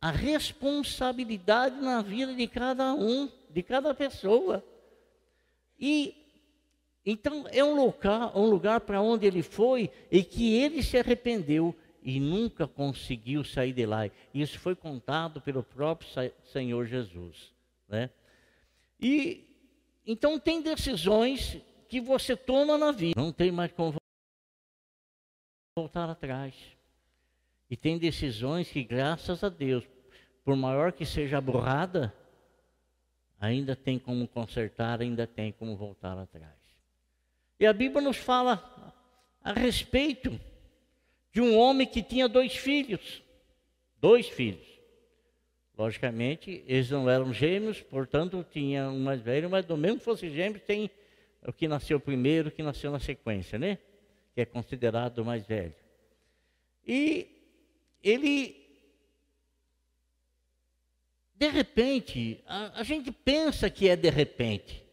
a 0.01 0.09
responsabilidade 0.09 1.79
na 1.79 2.01
vida 2.01 2.33
de 2.33 2.47
cada 2.47 2.93
um, 2.93 3.31
de 3.49 3.61
cada 3.61 3.93
pessoa. 3.93 4.65
E 5.79 6.15
então 7.05 7.45
é 7.51 7.63
um 7.63 7.75
lugar, 7.75 8.35
um 8.35 8.49
lugar 8.49 8.81
para 8.81 9.01
onde 9.01 9.27
ele 9.27 9.43
foi 9.43 9.91
e 10.09 10.23
que 10.23 10.55
ele 10.55 10.81
se 10.81 10.97
arrependeu 10.97 11.75
e 12.03 12.19
nunca 12.19 12.67
conseguiu 12.67 13.43
sair 13.43 13.73
de 13.73 13.85
lá. 13.85 14.09
Isso 14.33 14.59
foi 14.59 14.75
contado 14.75 15.41
pelo 15.41 15.63
próprio 15.63 16.09
Senhor 16.43 16.85
Jesus, 16.85 17.53
né? 17.87 18.09
E 18.99 19.45
então 20.05 20.39
tem 20.39 20.61
decisões 20.61 21.57
que 21.87 22.01
você 22.01 22.35
toma 22.35 22.77
na 22.77 22.91
vida. 22.91 23.19
Não 23.19 23.31
tem 23.31 23.51
mais 23.51 23.71
como 23.71 23.95
voltar 25.75 26.09
atrás. 26.09 26.53
E 27.69 27.77
tem 27.77 27.97
decisões 27.97 28.69
que, 28.69 28.83
graças 28.83 29.43
a 29.43 29.49
Deus, 29.49 29.83
por 30.43 30.55
maior 30.55 30.91
que 30.91 31.05
seja 31.05 31.37
a 31.37 31.41
burrada, 31.41 32.13
ainda 33.39 33.75
tem 33.75 33.97
como 33.97 34.27
consertar, 34.27 35.01
ainda 35.01 35.25
tem 35.25 35.51
como 35.51 35.75
voltar 35.75 36.17
atrás. 36.17 36.53
E 37.59 37.65
a 37.65 37.73
Bíblia 37.73 38.01
nos 38.01 38.17
fala 38.17 38.93
a 39.41 39.53
respeito 39.53 40.39
de 41.33 41.41
um 41.41 41.57
homem 41.57 41.87
que 41.87 42.03
tinha 42.03 42.29
dois 42.29 42.55
filhos. 42.55 43.23
Dois 43.99 44.29
filhos. 44.29 44.65
Logicamente, 45.75 46.63
eles 46.67 46.91
não 46.91 47.09
eram 47.09 47.33
gêmeos, 47.33 47.81
portanto, 47.81 48.45
tinha 48.51 48.87
um 48.89 48.99
mais 48.99 49.19
velho, 49.19 49.49
mas 49.49 49.65
do 49.65 49.75
mesmo 49.75 49.97
que 49.97 50.05
fosse 50.05 50.29
gêmeos, 50.29 50.61
tem 50.61 50.91
o 51.41 51.51
que 51.51 51.67
nasceu 51.67 51.99
primeiro, 51.99 52.49
o 52.49 52.51
que 52.51 52.61
nasceu 52.61 52.91
na 52.91 52.99
sequência, 52.99 53.57
né? 53.57 53.79
Que 54.35 54.41
é 54.41 54.45
considerado 54.45 55.17
o 55.17 55.25
mais 55.25 55.45
velho. 55.45 55.73
E 56.85 57.27
ele, 58.03 58.55
de 61.33 61.49
repente, 61.49 62.43
a, 62.45 62.81
a 62.81 62.83
gente 62.83 63.11
pensa 63.11 63.67
que 63.69 63.89
é 63.89 63.95
de 63.95 64.11
repente. 64.11 64.83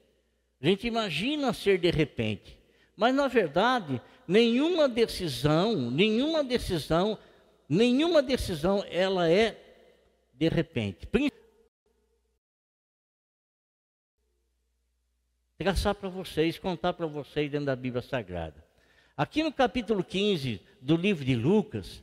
A 0.62 0.66
gente 0.66 0.86
imagina 0.86 1.52
ser 1.52 1.78
de 1.78 1.90
repente. 1.90 2.59
Mas 3.00 3.14
na 3.14 3.28
verdade, 3.28 3.98
nenhuma 4.28 4.86
decisão, 4.86 5.90
nenhuma 5.90 6.44
decisão, 6.44 7.16
nenhuma 7.66 8.22
decisão 8.22 8.84
ela 8.90 9.26
é 9.26 9.58
de 10.34 10.50
repente 10.50 11.08
traçar 15.56 15.94
para 15.94 16.10
vocês, 16.10 16.58
contar 16.58 16.92
para 16.92 17.06
vocês 17.06 17.50
dentro 17.50 17.64
da 17.64 17.74
Bíblia 17.74 18.02
Sagrada. 18.02 18.62
Aqui 19.16 19.42
no 19.42 19.50
capítulo 19.50 20.04
15 20.04 20.60
do 20.78 20.94
livro 20.94 21.24
de 21.24 21.34
Lucas, 21.34 22.02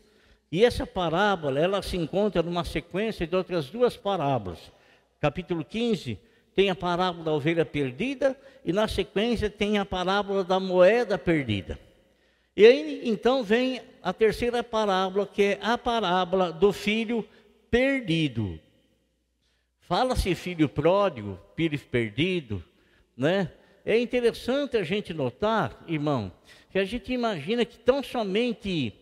e 0.51 0.65
essa 0.65 0.87
parábola, 0.87 1.59
ela 1.59 1.83
se 1.83 1.95
encontra 1.95 2.41
numa 2.41 2.63
sequência 2.63 3.27
de 3.27 3.35
outras 3.35 3.69
duas 3.69 3.95
parábolas. 3.95 4.71
Capítulo 5.19 5.63
15 5.63 6.19
tem 6.57 6.71
a 6.71 6.75
parábola 6.75 7.23
da 7.23 7.31
ovelha 7.33 7.63
perdida 7.63 8.35
e 8.65 8.73
na 8.73 8.87
sequência 8.87 9.47
tem 9.47 9.77
a 9.77 9.85
parábola 9.85 10.43
da 10.43 10.59
moeda 10.59 11.15
perdida. 11.15 11.79
E 12.55 12.65
aí 12.65 13.01
então 13.07 13.43
vem 13.43 13.79
a 14.01 14.11
terceira 14.11 14.63
parábola, 14.63 15.27
que 15.27 15.43
é 15.43 15.59
a 15.61 15.77
parábola 15.77 16.51
do 16.51 16.73
filho 16.73 17.23
perdido. 17.69 18.59
Fala-se 19.81 20.33
filho 20.33 20.67
pródigo, 20.67 21.39
filho 21.55 21.77
perdido, 21.77 22.63
né? 23.15 23.51
É 23.85 23.99
interessante 23.99 24.77
a 24.77 24.83
gente 24.83 25.13
notar, 25.13 25.85
irmão, 25.87 26.31
que 26.71 26.79
a 26.79 26.85
gente 26.85 27.13
imagina 27.13 27.65
que 27.65 27.77
tão 27.77 28.01
somente 28.01 28.95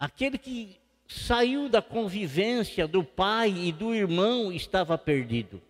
aquele 0.00 0.36
que 0.36 0.80
saiu 1.06 1.68
da 1.68 1.80
convivência 1.80 2.88
do 2.88 3.04
pai 3.04 3.54
e 3.56 3.70
do 3.70 3.94
irmão 3.94 4.50
estava 4.50 4.98
perdido. 4.98 5.62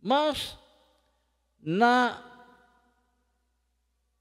Mas 0.00 0.56
na 1.60 2.24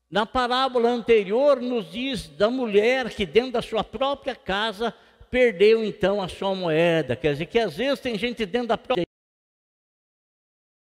Na 0.10 0.26
parábola 0.26 0.90
anterior, 0.90 1.60
nos 1.62 1.92
diz 1.92 2.30
da 2.30 2.50
mulher 2.50 3.10
que 3.14 3.26
dentro 3.26 3.52
da 3.52 3.62
sua 3.62 3.84
própria 3.84 4.34
casa 4.36 4.94
perdeu 5.30 5.84
então 5.84 6.22
a 6.22 6.30
sua 6.30 6.56
moeda. 6.56 7.14
Quer 7.14 7.34
dizer 7.34 7.46
que 7.48 7.60
às 7.60 7.76
vezes 7.76 8.00
tem 8.00 8.18
gente 8.18 8.46
dentro 8.46 8.70
da 8.70 8.78
própria 8.78 9.06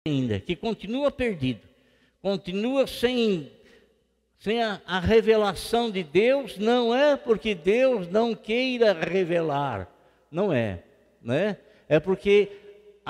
ainda 0.08 0.40
que 0.40 0.56
continua 0.56 1.12
perdido, 1.12 1.68
continua 2.22 2.88
sem, 2.88 3.52
sem 4.40 4.64
a, 4.64 4.82
a 4.86 5.00
revelação 5.00 5.92
de 5.92 6.02
Deus. 6.02 6.58
Não 6.58 6.96
é 6.96 7.18
porque 7.18 7.54
Deus 7.54 8.08
não 8.08 8.34
queira 8.34 8.94
revelar, 8.94 9.88
não 10.32 10.54
é, 10.54 10.82
né? 11.22 11.58
É 11.90 12.00
porque 12.00 12.50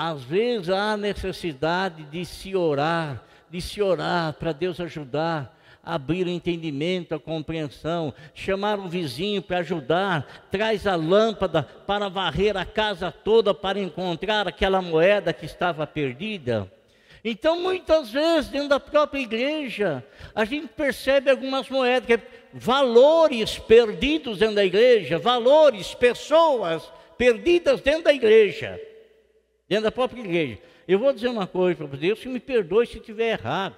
às 0.02 0.22
vezes 0.22 0.70
há 0.70 0.96
necessidade 0.96 2.04
de 2.04 2.24
se 2.24 2.56
orar, 2.56 3.22
de 3.50 3.60
se 3.60 3.82
orar 3.82 4.32
para 4.32 4.50
Deus 4.50 4.80
ajudar 4.80 5.54
abrir 5.82 6.26
o 6.26 6.30
entendimento, 6.30 7.14
a 7.14 7.18
compreensão, 7.18 8.12
chamar 8.34 8.78
o 8.78 8.88
vizinho 8.88 9.42
para 9.42 9.58
ajudar, 9.58 10.46
traz 10.50 10.86
a 10.86 10.94
lâmpada 10.94 11.62
para 11.62 12.08
varrer 12.08 12.56
a 12.56 12.64
casa 12.64 13.10
toda 13.10 13.54
para 13.54 13.78
encontrar 13.78 14.46
aquela 14.46 14.82
moeda 14.82 15.32
que 15.32 15.46
estava 15.46 15.86
perdida. 15.86 16.70
Então, 17.24 17.60
muitas 17.60 18.10
vezes, 18.10 18.50
dentro 18.50 18.68
da 18.68 18.80
própria 18.80 19.20
igreja, 19.20 20.04
a 20.34 20.44
gente 20.44 20.68
percebe 20.68 21.30
algumas 21.30 21.68
moedas, 21.68 22.10
é 22.10 22.22
valores 22.52 23.58
perdidos 23.58 24.38
dentro 24.38 24.56
da 24.56 24.64
igreja, 24.64 25.18
valores, 25.18 25.94
pessoas 25.94 26.90
perdidas 27.18 27.80
dentro 27.80 28.04
da 28.04 28.14
igreja, 28.14 28.80
dentro 29.70 29.84
da 29.84 29.92
própria 29.92 30.20
igreja. 30.20 30.60
Eu 30.88 30.98
vou 30.98 31.12
dizer 31.12 31.28
uma 31.28 31.46
coisa 31.46 31.76
para 31.76 31.86
vocês, 31.86 32.00
Deus 32.00 32.24
me 32.24 32.40
perdoe 32.40 32.88
se 32.88 32.98
estiver 32.98 33.38
errado, 33.38 33.76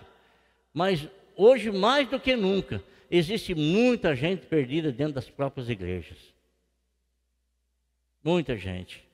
mas 0.72 1.06
hoje 1.36 1.70
mais 1.70 2.08
do 2.08 2.18
que 2.18 2.34
nunca, 2.34 2.82
existe 3.10 3.54
muita 3.54 4.16
gente 4.16 4.46
perdida 4.46 4.90
dentro 4.90 5.12
das 5.12 5.28
próprias 5.28 5.68
igrejas. 5.68 6.16
Muita 8.24 8.56
gente. 8.56 9.04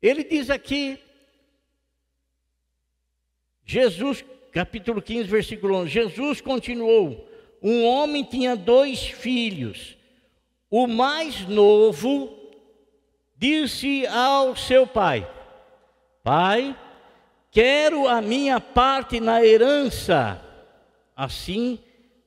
Ele 0.00 0.22
diz 0.22 0.50
aqui, 0.50 1.00
Jesus, 3.64 4.24
capítulo 4.52 5.02
15, 5.02 5.28
versículo 5.28 5.74
11: 5.74 5.90
Jesus 5.90 6.40
continuou: 6.40 7.28
Um 7.60 7.84
homem 7.84 8.22
tinha 8.22 8.54
dois 8.54 9.04
filhos. 9.08 9.96
O 10.70 10.86
mais 10.86 11.40
novo 11.48 12.45
disse 13.38 14.06
ao 14.06 14.56
seu 14.56 14.86
pai: 14.86 15.28
Pai, 16.22 16.76
Quero 17.56 18.06
a 18.06 18.20
minha 18.20 18.60
parte 18.60 19.18
na 19.18 19.42
herança. 19.42 20.38
Assim, 21.16 21.78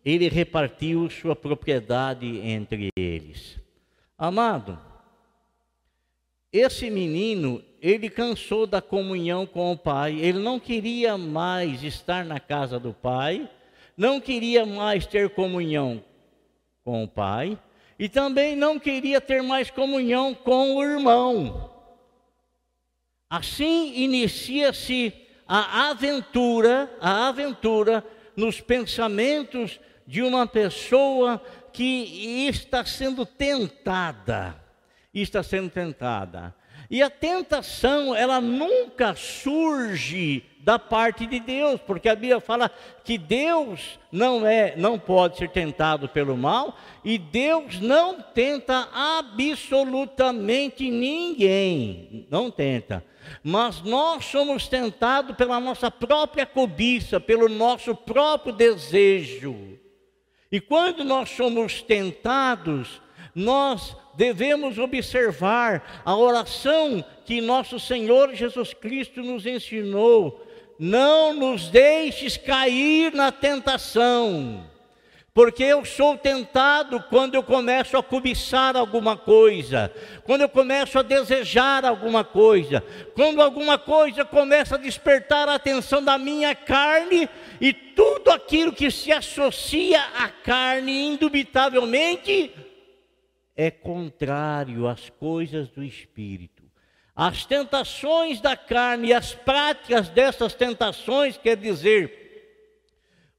ele 0.04 0.28
repartiu 0.28 1.08
sua 1.08 1.36
propriedade 1.36 2.25
entre 2.39 2.89
eles. 2.98 3.60
Amado, 4.18 4.80
esse 6.51 6.89
menino, 6.89 7.63
ele 7.80 8.10
cansou 8.10 8.66
da 8.66 8.82
comunhão 8.82 9.46
com 9.46 9.72
o 9.72 9.78
pai, 9.78 10.18
ele 10.20 10.39
não 10.39 10.60
queria 10.60 11.16
mais 11.16 11.84
estar 11.84 12.25
na 12.25 12.39
casa 12.39 12.80
do 12.80 12.92
pai, 12.92 13.48
não 13.96 14.20
queria 14.20 14.66
mais 14.66 15.06
ter 15.06 15.30
comunhão 15.30 16.04
com 16.84 17.04
o 17.04 17.08
pai, 17.08 17.56
e 18.00 18.08
também 18.08 18.56
não 18.56 18.79
queria 18.79 19.20
ter 19.20 19.44
mais 19.44 19.70
comunhão 19.70 20.34
com 20.34 20.77
o 20.77 20.84
irmão. 20.84 21.70
Assim 23.29 23.94
inicia-se 23.96 25.13
a 25.46 25.89
aventura, 25.89 26.89
a 27.01 27.27
aventura 27.27 28.03
nos 28.38 28.62
pensamentos 28.62 29.79
de 30.08 30.24
uma 30.24 30.48
pessoa 30.48 31.44
que 31.74 32.48
está 32.48 32.86
sendo 32.86 33.26
tentada, 33.26 34.56
está 35.13 35.43
sendo 35.43 35.69
tentada. 35.69 36.56
E 36.89 37.04
a 37.04 37.10
tentação, 37.10 38.15
ela 38.15 38.39
nunca 38.39 39.13
surge 39.13 40.49
da 40.60 40.78
parte 40.78 41.26
de 41.26 41.39
Deus, 41.39 41.80
porque 41.86 42.10
a 42.10 42.15
Bíblia 42.15 42.41
fala 42.41 42.69
que 43.04 43.17
Deus 43.17 43.98
não 44.12 44.45
é, 44.45 44.76
não 44.76 45.00
pode 45.00 45.38
ser 45.38 45.50
tentado 45.50 46.10
pelo 46.10 46.36
mal, 46.36 46.78
e 47.04 47.17
Deus 47.17 47.80
não 47.80 48.22
tenta 48.22 48.89
absolutamente 48.93 50.91
ninguém, 50.91 52.28
não 52.30 52.52
tenta. 52.52 53.04
Mas 53.43 53.82
nós 53.82 54.26
somos 54.26 54.67
tentados 54.67 55.36
pela 55.36 55.60
nossa 55.60 55.89
própria 55.89 56.45
cobiça, 56.45 57.19
pelo 57.19 57.48
nosso 57.48 57.95
próprio 57.95 58.54
desejo. 58.54 59.80
E 60.52 60.60
quando 60.60 61.04
nós 61.04 61.30
somos 61.30 61.82
tentados, 61.82 63.02
nós 63.36 63.95
devemos 64.15 64.78
observar 64.78 66.02
a 66.04 66.15
oração 66.15 67.04
que 67.24 67.39
nosso 67.39 67.80
Senhor 67.80 68.34
Jesus 68.34 68.74
Cristo 68.74 69.22
nos 69.22 69.45
ensinou: 69.45 70.45
não 70.80 71.34
nos 71.34 71.68
deixes 71.68 72.38
cair 72.38 73.13
na 73.13 73.34
tentação, 73.34 74.65
porque 75.34 75.62
eu 75.62 75.84
sou 75.84 76.18
tentado 76.18 77.04
quando 77.10 77.36
eu 77.36 77.44
começo 77.44 77.98
a 77.98 78.04
cobiçar 78.04 78.78
alguma 78.78 79.18
coisa, 79.18 79.94
quando 80.24 80.42
eu 80.42 80.50
começo 80.50 80.98
a 80.98 81.02
desejar 81.02 81.84
alguma 81.84 82.24
coisa, 82.24 82.82
quando 83.13 83.42
alguma 83.42 83.78
coisa 83.78 84.24
começa 84.24 84.76
a 84.76 84.80
despertar 84.80 85.50
a 85.50 85.56
atenção 85.56 86.02
da 86.02 86.18
minha 86.18 86.56
carne 86.56 87.28
e 87.60 87.74
tudo 87.74 88.32
aquilo 88.32 88.72
que 88.72 88.89
se 88.89 89.12
associa 89.12 90.02
à 90.18 90.30
carne, 90.30 91.08
indubitavelmente, 91.08 92.54
é 93.54 93.70
contrário 93.70 94.88
às 94.88 95.10
coisas 95.10 95.68
do 95.68 95.84
espírito. 95.84 96.59
As 97.21 97.45
tentações 97.45 98.39
da 98.39 98.55
carne 98.55 99.10
e 99.10 99.13
as 99.13 99.36
práticas 99.36 100.08
dessas 100.08 100.53
tentações, 100.53 101.36
quer 101.36 101.58
dizer, 101.58 102.55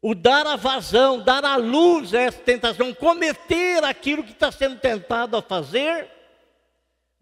o 0.02 0.14
dar 0.14 0.46
a 0.46 0.54
vazão, 0.54 1.18
dar 1.18 1.42
a 1.46 1.56
luz 1.56 2.12
a 2.12 2.20
essa 2.20 2.42
tentação, 2.42 2.92
cometer 2.92 3.82
aquilo 3.82 4.22
que 4.22 4.32
está 4.32 4.52
sendo 4.52 4.78
tentado 4.78 5.34
a 5.34 5.40
fazer, 5.40 6.10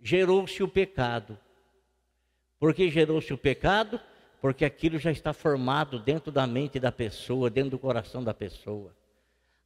gerou-se 0.03 0.61
o 0.61 0.67
pecado. 0.67 1.39
Por 2.59 2.75
que 2.75 2.91
gerou-se 2.91 3.33
o 3.33 3.39
pecado? 3.39 4.01
Porque 4.41 4.65
aquilo 4.65 4.99
já 4.99 5.13
está 5.13 5.33
formado 5.33 6.01
dentro 6.01 6.33
da 6.33 6.45
mente 6.45 6.81
da 6.81 6.91
pessoa, 6.91 7.49
dentro 7.49 7.71
do 7.71 7.79
coração 7.79 8.25
da 8.25 8.35
pessoa. 8.35 8.98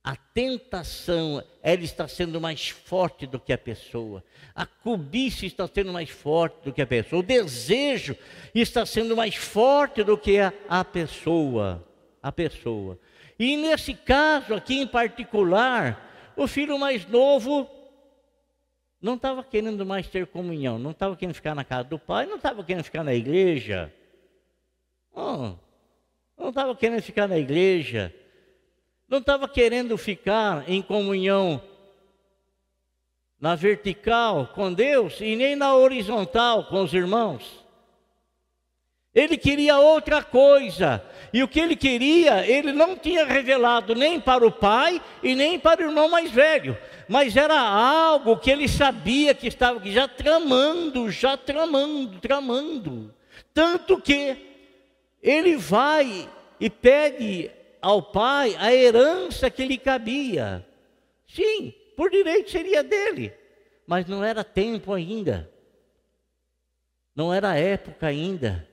A 0.04 0.16
tentação, 0.16 1.44
ela 1.62 1.82
está 1.82 2.08
sendo 2.08 2.40
mais 2.40 2.68
forte 2.68 3.24
do 3.24 3.38
que 3.38 3.52
a 3.52 3.58
pessoa. 3.58 4.24
A 4.52 4.66
cobiça 4.66 5.46
está 5.46 5.68
sendo 5.68 5.92
mais 5.92 6.10
forte 6.10 6.64
do 6.64 6.72
que 6.72 6.82
a 6.82 6.86
pessoa. 6.86 7.20
O 7.20 7.24
desejo 7.24 8.16
está 8.52 8.84
sendo 8.84 9.16
mais 9.16 9.36
forte 9.36 10.02
do 10.02 10.18
que 10.18 10.40
a, 10.40 10.52
a 10.68 10.84
pessoa. 10.84 11.86
A 12.20 12.32
pessoa. 12.32 12.98
E 13.38 13.56
nesse 13.56 13.94
caso 13.94 14.54
aqui 14.54 14.80
em 14.80 14.88
particular, 14.88 16.32
o 16.36 16.48
filho 16.48 16.76
mais 16.80 17.06
novo 17.06 17.70
não 19.00 19.14
estava 19.14 19.44
querendo 19.44 19.86
mais 19.86 20.08
ter 20.08 20.26
comunhão, 20.26 20.80
não 20.80 20.90
estava 20.90 21.16
querendo 21.16 21.34
ficar 21.34 21.54
na 21.54 21.64
casa 21.64 21.84
do 21.84 21.98
pai, 21.98 22.26
não 22.26 22.36
estava 22.36 22.64
querendo 22.64 22.84
ficar 22.84 23.04
na 23.04 23.14
igreja. 23.14 23.92
Oh, 25.14 25.54
não 26.36 26.48
estava 26.48 26.74
querendo 26.74 27.02
ficar 27.02 27.28
na 27.28 27.38
igreja 27.38 28.12
não 29.12 29.18
estava 29.18 29.46
querendo 29.46 29.98
ficar 29.98 30.66
em 30.66 30.80
comunhão 30.80 31.62
na 33.38 33.54
vertical 33.54 34.46
com 34.54 34.72
Deus 34.72 35.20
e 35.20 35.36
nem 35.36 35.54
na 35.54 35.76
horizontal 35.76 36.64
com 36.64 36.82
os 36.82 36.94
irmãos. 36.94 37.62
Ele 39.14 39.36
queria 39.36 39.78
outra 39.78 40.22
coisa, 40.22 41.04
e 41.30 41.42
o 41.42 41.48
que 41.48 41.60
ele 41.60 41.76
queria, 41.76 42.46
ele 42.46 42.72
não 42.72 42.96
tinha 42.96 43.26
revelado 43.26 43.94
nem 43.94 44.18
para 44.18 44.46
o 44.46 44.50
pai 44.50 44.98
e 45.22 45.34
nem 45.34 45.58
para 45.58 45.82
o 45.82 45.90
irmão 45.90 46.08
mais 46.08 46.30
velho, 46.30 46.78
mas 47.06 47.36
era 47.36 47.60
algo 47.60 48.38
que 48.38 48.50
ele 48.50 48.66
sabia 48.66 49.34
que 49.34 49.46
estava 49.46 49.78
já 49.90 50.08
tramando, 50.08 51.10
já 51.10 51.36
tramando, 51.36 52.18
tramando. 52.18 53.14
Tanto 53.52 54.00
que 54.00 54.38
ele 55.22 55.58
vai 55.58 56.26
e 56.58 56.70
pede 56.70 57.50
ao 57.82 58.00
pai 58.00 58.54
a 58.58 58.72
herança 58.72 59.50
que 59.50 59.66
lhe 59.66 59.76
cabia. 59.76 60.64
Sim, 61.26 61.74
por 61.96 62.10
direito 62.10 62.50
seria 62.50 62.82
dele, 62.82 63.34
mas 63.86 64.06
não 64.06 64.22
era 64.22 64.44
tempo 64.44 64.92
ainda. 64.92 65.50
Não 67.14 67.34
era 67.34 67.58
época 67.58 68.06
ainda. 68.06 68.66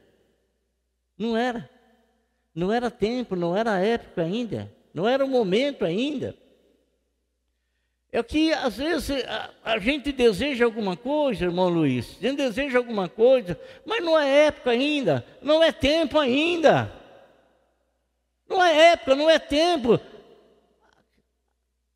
Não 1.17 1.35
era. 1.35 1.69
Não 2.53 2.71
era 2.71 2.89
tempo, 2.89 3.35
não 3.35 3.57
era 3.57 3.79
época 3.79 4.21
ainda. 4.21 4.71
Não 4.93 5.07
era 5.07 5.25
o 5.25 5.27
momento 5.27 5.83
ainda. 5.83 6.35
É 8.11 8.23
que 8.23 8.51
às 8.53 8.77
vezes 8.77 9.23
a, 9.25 9.51
a, 9.63 9.79
gente 9.79 10.11
deseja 10.11 10.65
alguma 10.65 10.97
coisa, 10.97 11.45
irmão 11.45 11.69
Luiz, 11.69 12.17
a 12.19 12.27
gente 12.27 12.37
deseja 12.37 12.79
alguma 12.79 13.07
coisa, 13.07 13.59
mas 13.85 14.03
não 14.03 14.17
é 14.17 14.47
época 14.47 14.71
ainda, 14.71 15.23
não 15.41 15.61
é 15.61 15.71
tempo 15.71 16.17
ainda. 16.17 16.91
Não 18.49 18.63
é 18.63 18.93
época, 18.93 19.15
não 19.15 19.29
é 19.29 19.37
tempo. 19.37 19.99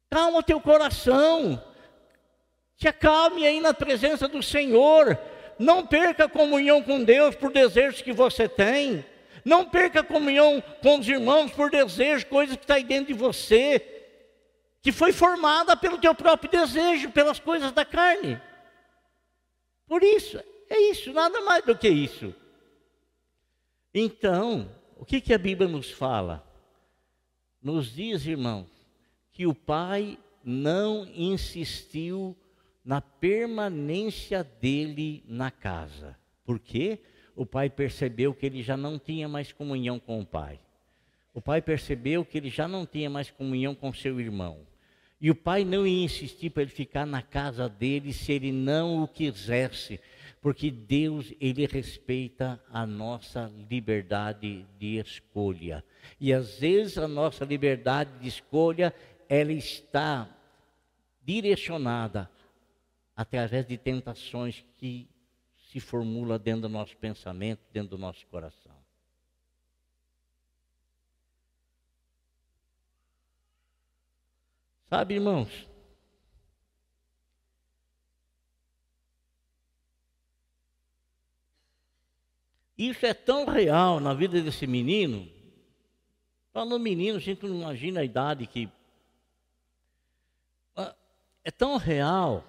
Calma 0.10 0.44
teu 0.44 0.62
coração. 0.62 1.62
Se 2.78 2.88
acalme 2.88 3.48
aí 3.48 3.60
na 3.60 3.74
presença 3.74 4.28
do 4.28 4.44
Senhor. 4.44 5.18
Não 5.58 5.86
perca 5.86 6.26
a 6.26 6.30
comunhão 6.30 6.82
com 6.84 7.04
Deus 7.04 7.36
por 7.36 7.52
desejos 7.52 8.02
que 8.02 8.14
você 8.14 8.48
tem. 8.48 9.04
Não 9.44 9.66
perca 9.66 10.00
a 10.00 10.04
comunhão 10.04 10.62
com 10.82 11.00
os 11.00 11.08
irmãos 11.08 11.52
por 11.52 11.70
desejo, 11.70 12.28
coisas 12.28 12.56
que 12.56 12.64
está 12.64 12.76
aí 12.76 12.84
dentro 12.84 13.08
de 13.08 13.14
você, 13.14 13.80
que 14.82 14.92
foi 14.92 15.12
formada 15.12 15.76
pelo 15.76 15.98
teu 15.98 16.16
próprio 16.16 16.50
desejo, 16.50 17.12
pelas 17.12 17.40
coisas 17.40 17.72
da 17.72 17.84
carne. 17.84 18.42
Por 19.86 20.02
isso, 20.02 20.42
é 20.70 20.80
isso, 20.92 21.12
nada 21.12 21.42
mais 21.42 21.66
do 21.66 21.78
que 21.78 21.90
isso. 21.90 22.34
Então, 23.94 24.70
o 25.04 25.06
que, 25.06 25.20
que 25.20 25.34
a 25.34 25.38
Bíblia 25.38 25.68
nos 25.68 25.92
fala? 25.92 26.42
Nos 27.62 27.94
diz, 27.94 28.26
irmãos, 28.26 28.70
que 29.34 29.46
o 29.46 29.54
pai 29.54 30.18
não 30.42 31.06
insistiu 31.14 32.34
na 32.86 33.02
permanência 33.02 34.46
dele 34.46 35.22
na 35.28 35.52
casa. 35.52 36.18
Por 36.46 36.58
quê? 36.58 37.00
O 37.36 37.46
pai 37.46 37.70
percebeu 37.70 38.34
que 38.34 38.46
ele 38.46 38.64
já 38.64 38.78
não 38.78 38.98
tinha 38.98 39.28
mais 39.28 39.52
comunhão 39.52 40.00
com 40.00 40.22
o 40.22 40.26
pai. 40.26 40.58
O 41.34 41.42
pai 41.42 41.62
percebeu 41.62 42.24
que 42.24 42.38
ele 42.38 42.50
já 42.50 42.66
não 42.66 42.86
tinha 42.86 43.10
mais 43.10 43.30
comunhão 43.30 43.76
com 43.76 43.92
seu 43.92 44.22
irmão. 44.22 44.66
E 45.20 45.30
o 45.30 45.36
pai 45.36 45.66
não 45.66 45.86
ia 45.86 46.06
insistir 46.06 46.50
para 46.50 46.64
ele 46.64 46.72
ficar 46.72 47.06
na 47.06 47.22
casa 47.22 47.68
dele 47.68 48.14
se 48.14 48.32
ele 48.32 48.54
não 48.54 49.04
o 49.04 49.08
quisesse, 49.10 50.00
porque 50.44 50.70
Deus, 50.70 51.34
ele 51.40 51.66
respeita 51.66 52.62
a 52.70 52.86
nossa 52.86 53.50
liberdade 53.70 54.68
de 54.78 54.98
escolha. 54.98 55.82
E 56.20 56.34
às 56.34 56.60
vezes 56.60 56.98
a 56.98 57.08
nossa 57.08 57.46
liberdade 57.46 58.20
de 58.20 58.28
escolha, 58.28 58.94
ela 59.30 59.54
está 59.54 60.30
direcionada 61.24 62.30
através 63.16 63.66
de 63.66 63.78
tentações 63.78 64.66
que 64.78 65.08
se 65.72 65.80
formula 65.80 66.38
dentro 66.38 66.64
do 66.64 66.70
nosso 66.70 66.98
pensamento, 66.98 67.62
dentro 67.72 67.92
do 67.92 67.98
nosso 67.98 68.28
coração. 68.28 68.76
Sabe, 74.90 75.14
irmãos? 75.14 75.73
Isso 82.90 83.06
é 83.06 83.14
tão 83.14 83.46
real 83.46 84.02
na 84.02 84.14
vida 84.14 84.42
desse 84.42 84.68
menino. 84.68 85.32
Falando 86.52 86.78
menino, 86.78 87.16
a 87.16 87.22
gente 87.22 87.46
não 87.46 87.62
imagina 87.62 88.02
a 88.02 88.04
idade 88.04 88.46
que. 88.46 88.70
Ah, 90.76 90.94
é 91.46 91.50
tão 91.50 91.78
real 91.78 92.44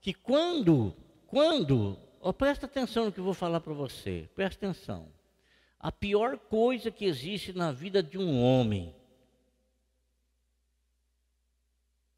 que 0.00 0.12
quando, 0.12 0.92
quando, 1.24 1.96
oh, 2.20 2.32
presta 2.32 2.66
atenção 2.66 3.04
no 3.04 3.12
que 3.12 3.20
eu 3.20 3.24
vou 3.24 3.32
falar 3.32 3.60
para 3.60 3.72
você, 3.72 4.28
presta 4.34 4.66
atenção. 4.66 5.08
A 5.78 5.92
pior 5.92 6.36
coisa 6.36 6.90
que 6.90 7.04
existe 7.04 7.52
na 7.52 7.70
vida 7.70 8.02
de 8.02 8.18
um 8.18 8.42
homem 8.42 8.92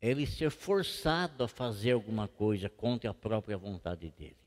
é 0.00 0.08
ele 0.08 0.26
ser 0.26 0.50
forçado 0.50 1.44
a 1.44 1.48
fazer 1.48 1.92
alguma 1.92 2.26
coisa 2.26 2.70
contra 2.70 3.10
a 3.10 3.14
própria 3.14 3.58
vontade 3.58 4.10
dele. 4.10 4.41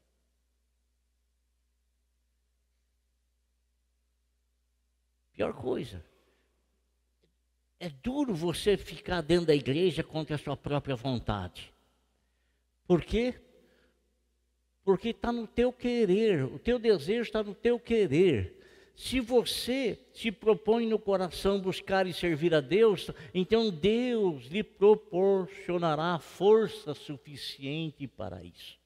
Pior 5.36 5.54
coisa. 5.54 6.04
É 7.80 7.90
duro 7.90 8.34
você 8.34 8.78
ficar 8.78 9.22
dentro 9.22 9.48
da 9.48 9.56
igreja 9.56 10.02
contra 10.02 10.36
a 10.36 10.40
sua 10.40 10.56
própria 10.56 10.96
vontade. 10.96 11.74
Por 12.88 13.04
quê? 13.04 13.36
Porque 14.84 15.10
está 15.10 15.32
no 15.32 15.46
teu 15.46 15.74
querer, 15.74 16.46
o 16.46 16.60
teu 16.60 16.80
desejo 16.80 17.24
está 17.24 17.44
no 17.44 17.54
teu 17.54 17.80
querer. 17.80 18.56
Se 18.96 19.20
você 19.20 20.00
se 20.14 20.32
propõe 20.32 20.88
no 20.88 20.98
coração 20.98 21.60
buscar 21.60 22.08
e 22.08 22.14
servir 22.14 22.54
a 22.56 22.62
Deus, 22.62 23.12
então 23.34 23.70
Deus 23.70 24.46
lhe 24.46 24.64
proporcionará 24.64 26.18
força 26.18 26.94
suficiente 26.94 28.08
para 28.08 28.42
isso. 28.42 28.80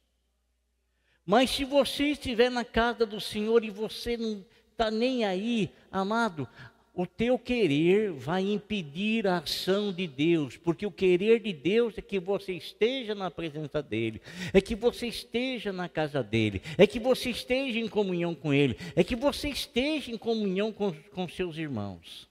Mas 1.24 1.52
se 1.52 1.64
você 1.64 2.06
estiver 2.06 2.50
na 2.50 2.66
casa 2.66 3.06
do 3.06 3.22
Senhor 3.22 3.64
e 3.64 3.70
você 3.70 4.18
não 4.18 4.44
está 4.80 4.90
nem 4.90 5.26
aí, 5.26 5.70
amado, 5.92 6.48
o 6.94 7.06
teu 7.06 7.38
querer 7.38 8.12
vai 8.14 8.42
impedir 8.42 9.28
a 9.28 9.40
ação 9.40 9.92
de 9.92 10.08
Deus, 10.08 10.56
porque 10.56 10.86
o 10.86 10.92
querer 10.92 11.42
de 11.42 11.52
Deus 11.52 11.98
é 11.98 12.02
que 12.02 12.18
você 12.18 12.54
esteja 12.54 13.14
na 13.14 13.30
presença 13.30 13.84
dEle, 13.84 14.22
é 14.54 14.62
que 14.62 14.76
você 14.76 15.08
esteja 15.08 15.74
na 15.74 15.90
casa 15.90 16.24
dEle, 16.24 16.62
é 16.78 16.88
que 16.88 16.98
você 16.98 17.30
esteja 17.30 17.78
em 17.78 17.90
comunhão 17.90 18.34
com 18.34 18.54
Ele, 18.54 18.78
é 18.96 19.04
que 19.04 19.18
você 19.18 19.50
esteja 19.50 20.12
em 20.12 20.18
comunhão 20.18 20.72
com, 20.72 20.94
com 21.14 21.28
seus 21.28 21.58
irmãos. 21.58 22.30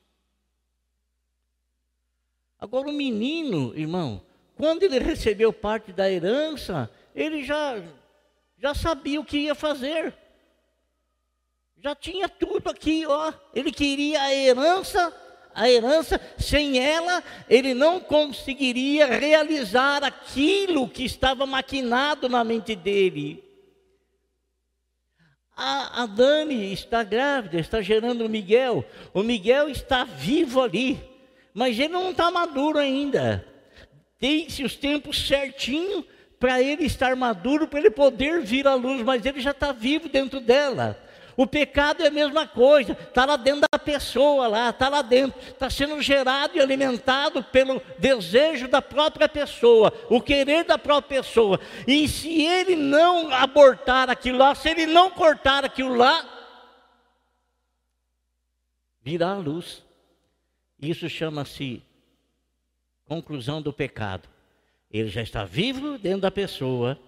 Agora, 2.58 2.88
o 2.88 2.92
menino, 2.92 3.72
irmão, 3.78 4.22
quando 4.56 4.82
ele 4.82 4.98
recebeu 4.98 5.52
parte 5.52 5.92
da 5.92 6.10
herança, 6.10 6.90
ele 7.14 7.44
já, 7.44 7.80
já 8.58 8.74
sabia 8.74 9.20
o 9.20 9.24
que 9.24 9.38
ia 9.38 9.54
fazer. 9.54 10.12
Já 11.80 11.94
tinha 11.94 12.28
tudo 12.28 12.68
aqui, 12.68 13.06
ó. 13.06 13.32
Ele 13.54 13.70
queria 13.70 14.20
a 14.20 14.34
herança, 14.34 15.14
a 15.54 15.70
herança, 15.70 16.20
sem 16.36 16.78
ela, 16.78 17.22
ele 17.48 17.72
não 17.72 18.00
conseguiria 18.00 19.06
realizar 19.06 20.02
aquilo 20.02 20.88
que 20.88 21.04
estava 21.04 21.46
maquinado 21.46 22.28
na 22.28 22.42
mente 22.42 22.74
dele. 22.74 23.44
A, 25.56 26.02
a 26.02 26.06
Dani 26.06 26.72
está 26.72 27.04
grávida, 27.04 27.60
está 27.60 27.80
gerando 27.80 28.24
o 28.24 28.28
Miguel. 28.28 28.84
O 29.14 29.22
Miguel 29.22 29.68
está 29.68 30.02
vivo 30.02 30.60
ali, 30.60 31.00
mas 31.54 31.78
ele 31.78 31.88
não 31.88 32.10
está 32.10 32.28
maduro 32.28 32.78
ainda. 32.78 33.44
Tem-se 34.18 34.64
os 34.64 34.74
tempos 34.76 35.26
certinho 35.26 36.04
para 36.40 36.60
ele 36.60 36.84
estar 36.84 37.14
maduro, 37.14 37.68
para 37.68 37.78
ele 37.78 37.90
poder 37.90 38.42
vir 38.42 38.66
à 38.66 38.74
luz, 38.74 39.02
mas 39.02 39.24
ele 39.24 39.40
já 39.40 39.52
está 39.52 39.70
vivo 39.70 40.08
dentro 40.08 40.40
dela. 40.40 41.07
O 41.38 41.46
pecado 41.46 42.02
é 42.02 42.08
a 42.08 42.10
mesma 42.10 42.48
coisa, 42.48 42.94
está 42.94 43.24
lá 43.24 43.36
dentro 43.36 43.60
da 43.70 43.78
pessoa, 43.78 44.48
lá, 44.48 44.70
está 44.70 44.88
lá 44.88 45.02
dentro, 45.02 45.40
está 45.40 45.70
sendo 45.70 46.02
gerado 46.02 46.56
e 46.56 46.60
alimentado 46.60 47.44
pelo 47.44 47.80
desejo 47.96 48.66
da 48.66 48.82
própria 48.82 49.28
pessoa, 49.28 49.92
o 50.10 50.20
querer 50.20 50.64
da 50.64 50.76
própria 50.76 51.20
pessoa. 51.20 51.60
E 51.86 52.08
se 52.08 52.42
ele 52.42 52.74
não 52.74 53.32
abortar 53.32 54.10
aquilo 54.10 54.36
lá, 54.36 54.52
se 54.56 54.68
ele 54.68 54.84
não 54.86 55.12
cortar 55.12 55.64
aquilo 55.64 55.94
lá, 55.94 56.28
virá 59.00 59.30
a 59.30 59.38
luz. 59.38 59.84
Isso 60.76 61.08
chama-se 61.08 61.84
conclusão 63.04 63.62
do 63.62 63.72
pecado. 63.72 64.28
Ele 64.90 65.08
já 65.08 65.22
está 65.22 65.44
vivo 65.44 65.98
dentro 65.98 66.22
da 66.22 66.32
pessoa, 66.32 66.98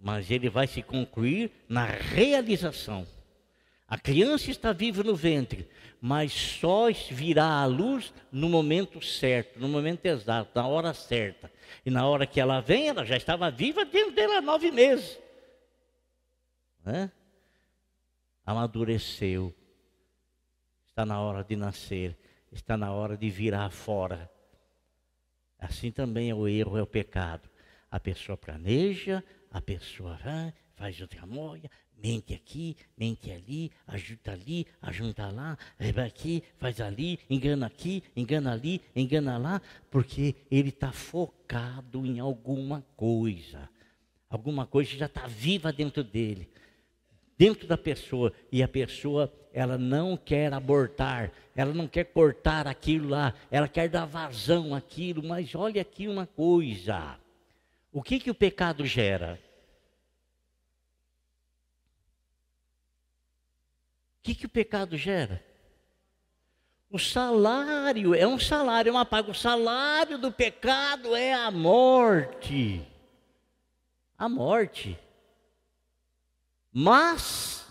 mas 0.00 0.30
ele 0.30 0.48
vai 0.48 0.68
se 0.68 0.80
concluir 0.80 1.50
na 1.68 1.86
realização. 1.86 3.04
A 3.86 3.98
criança 3.98 4.50
está 4.50 4.72
viva 4.72 5.02
no 5.02 5.14
ventre, 5.14 5.68
mas 6.00 6.32
só 6.32 6.86
virá 7.10 7.44
à 7.44 7.66
luz 7.66 8.12
no 8.32 8.48
momento 8.48 9.04
certo, 9.04 9.58
no 9.60 9.68
momento 9.68 10.06
exato, 10.06 10.50
na 10.54 10.66
hora 10.66 10.94
certa. 10.94 11.52
E 11.84 11.90
na 11.90 12.06
hora 12.06 12.26
que 12.26 12.40
ela 12.40 12.60
vem, 12.60 12.88
ela 12.88 13.04
já 13.04 13.16
estava 13.16 13.50
viva 13.50 13.84
dentro 13.84 14.14
dela 14.14 14.38
há 14.38 14.40
nove 14.40 14.70
meses. 14.70 15.18
Né? 16.84 17.10
Amadureceu. 18.44 19.54
Está 20.86 21.04
na 21.04 21.20
hora 21.20 21.42
de 21.44 21.56
nascer. 21.56 22.16
Está 22.52 22.76
na 22.76 22.92
hora 22.92 23.16
de 23.16 23.28
virar 23.28 23.70
fora. 23.70 24.30
Assim 25.58 25.90
também 25.90 26.30
é 26.30 26.34
o 26.34 26.46
erro, 26.46 26.76
é 26.78 26.82
o 26.82 26.86
pecado. 26.86 27.48
A 27.90 27.98
pessoa 27.98 28.36
planeja, 28.36 29.24
a 29.50 29.60
pessoa 29.60 30.18
faz 30.74 31.00
outra 31.00 31.26
moia, 31.26 31.70
mente 32.02 32.34
aqui, 32.34 32.76
mente 32.96 33.30
ali, 33.30 33.70
ajuda 33.86 34.32
ali, 34.32 34.66
ajuda 34.82 35.30
lá, 35.30 35.58
vai 35.94 36.06
aqui, 36.06 36.42
faz 36.58 36.80
ali, 36.80 37.18
engana 37.30 37.66
aqui, 37.66 38.02
engana 38.14 38.52
ali, 38.52 38.80
engana 38.94 39.38
lá, 39.38 39.62
porque 39.90 40.34
ele 40.50 40.68
está 40.68 40.92
focado 40.92 42.04
em 42.04 42.20
alguma 42.20 42.84
coisa. 42.96 43.68
Alguma 44.28 44.66
coisa 44.66 44.90
já 44.96 45.06
está 45.06 45.26
viva 45.26 45.72
dentro 45.72 46.02
dele, 46.02 46.48
dentro 47.38 47.66
da 47.66 47.78
pessoa, 47.78 48.32
e 48.50 48.62
a 48.62 48.68
pessoa, 48.68 49.32
ela 49.52 49.78
não 49.78 50.16
quer 50.16 50.52
abortar, 50.52 51.32
ela 51.54 51.72
não 51.72 51.86
quer 51.86 52.04
cortar 52.04 52.66
aquilo 52.66 53.08
lá, 53.08 53.32
ela 53.50 53.68
quer 53.68 53.88
dar 53.88 54.04
vazão 54.04 54.74
àquilo, 54.74 55.22
mas 55.22 55.54
olha 55.54 55.80
aqui 55.80 56.08
uma 56.08 56.26
coisa. 56.26 57.16
O 57.92 58.02
que, 58.02 58.18
que 58.18 58.30
o 58.30 58.34
pecado 58.34 58.84
gera? 58.84 59.38
Que, 64.24 64.34
que 64.34 64.46
o 64.46 64.48
pecado 64.48 64.96
gera? 64.96 65.44
O 66.90 66.98
salário 66.98 68.14
é 68.14 68.26
um 68.26 68.38
salário, 68.38 68.88
é 68.88 68.92
uma 68.92 69.04
paga. 69.04 69.30
O 69.30 69.34
salário 69.34 70.16
do 70.16 70.32
pecado 70.32 71.14
é 71.14 71.34
a 71.34 71.50
morte. 71.50 72.80
A 74.16 74.26
morte. 74.26 74.98
Mas, 76.72 77.66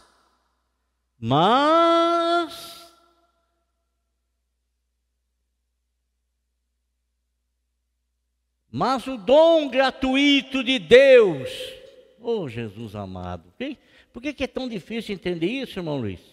mas, 1.17 2.93
mas 8.71 9.07
o 9.07 9.17
dom 9.17 9.69
gratuito 9.69 10.63
de 10.63 10.77
Deus, 10.77 11.49
oh 12.21 12.47
Jesus 12.47 12.95
amado, 12.95 13.51
por 14.13 14.21
que, 14.21 14.33
que 14.33 14.43
é 14.43 14.47
tão 14.47 14.69
difícil 14.69 15.15
entender 15.15 15.47
isso, 15.47 15.79
irmão 15.79 15.97
Luiz? 15.97 16.32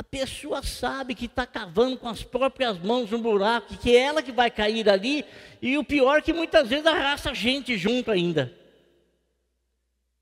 A 0.00 0.02
pessoa 0.02 0.62
sabe 0.62 1.14
que 1.14 1.26
está 1.26 1.44
cavando 1.44 1.98
com 1.98 2.08
as 2.08 2.22
próprias 2.22 2.78
mãos 2.78 3.12
um 3.12 3.20
buraco, 3.20 3.76
que 3.76 3.94
é 3.94 4.00
ela 4.00 4.22
que 4.22 4.32
vai 4.32 4.50
cair 4.50 4.88
ali, 4.88 5.26
e 5.60 5.76
o 5.76 5.84
pior 5.84 6.20
é 6.20 6.22
que 6.22 6.32
muitas 6.32 6.70
vezes 6.70 6.86
arrasta 6.86 7.34
gente 7.34 7.76
junto 7.76 8.10
ainda. 8.10 8.50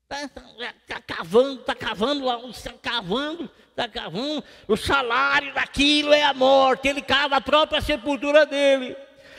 Está 0.03 0.27
tá, 0.27 0.73
tá 0.85 1.01
cavando, 1.01 1.61
está 1.61 1.73
cavando 1.73 2.49
está 2.49 2.73
cavando, 2.73 3.49
está 3.69 3.87
cavando. 3.87 4.43
O 4.67 4.75
salário 4.75 5.53
daquilo 5.53 6.11
é 6.11 6.23
a 6.23 6.33
morte. 6.33 6.89
Ele 6.89 7.01
cava 7.01 7.37
a 7.37 7.41
própria 7.41 7.79
sepultura 7.79 8.45
dele. 8.45 8.97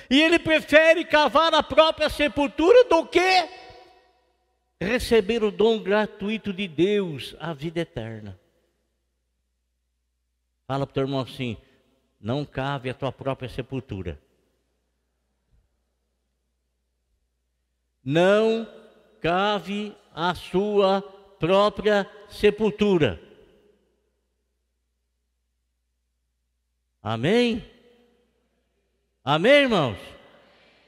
E 0.09 0.23
ele 0.23 0.39
prefere 0.39 1.05
cavar 1.05 1.53
a 1.53 1.63
própria 1.63 2.09
sepultura 2.09 2.85
do 2.85 3.05
que 3.05 3.47
receber 4.81 5.45
o 5.45 5.51
dom 5.51 5.83
gratuito 5.83 6.51
de 6.51 6.67
Deus, 6.67 7.37
a 7.39 7.53
vida 7.53 7.81
eterna. 7.81 8.40
Fala 10.71 10.87
para 10.87 10.93
o 10.93 10.95
teu 10.95 11.03
irmão 11.03 11.19
assim: 11.19 11.57
não 12.21 12.45
cave 12.45 12.89
a 12.89 12.95
tua 12.95 13.11
própria 13.11 13.49
sepultura. 13.49 14.23
Não 18.05 18.69
cave 19.21 19.93
a 20.15 20.33
sua 20.33 21.03
própria 21.41 22.09
sepultura. 22.29 23.21
Amém? 27.03 27.69
Amém, 29.25 29.63
irmãos? 29.63 29.99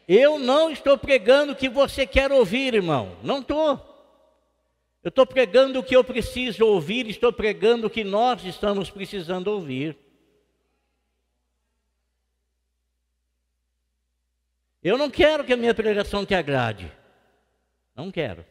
Eu 0.06 0.38
não 0.38 0.70
estou 0.70 0.96
pregando 0.96 1.54
o 1.54 1.56
que 1.56 1.68
você 1.68 2.06
quer 2.06 2.30
ouvir, 2.30 2.72
irmão. 2.72 3.18
Não 3.20 3.40
estou. 3.40 3.91
Eu 5.02 5.08
estou 5.08 5.26
pregando 5.26 5.80
o 5.80 5.82
que 5.82 5.96
eu 5.96 6.04
preciso 6.04 6.64
ouvir, 6.64 7.08
estou 7.08 7.32
pregando 7.32 7.88
o 7.88 7.90
que 7.90 8.04
nós 8.04 8.44
estamos 8.44 8.88
precisando 8.88 9.48
ouvir. 9.48 9.98
Eu 14.80 14.96
não 14.96 15.10
quero 15.10 15.44
que 15.44 15.52
a 15.52 15.56
minha 15.56 15.74
pregação 15.74 16.24
te 16.24 16.34
agrade. 16.34 16.90
Não 17.96 18.12
quero. 18.12 18.44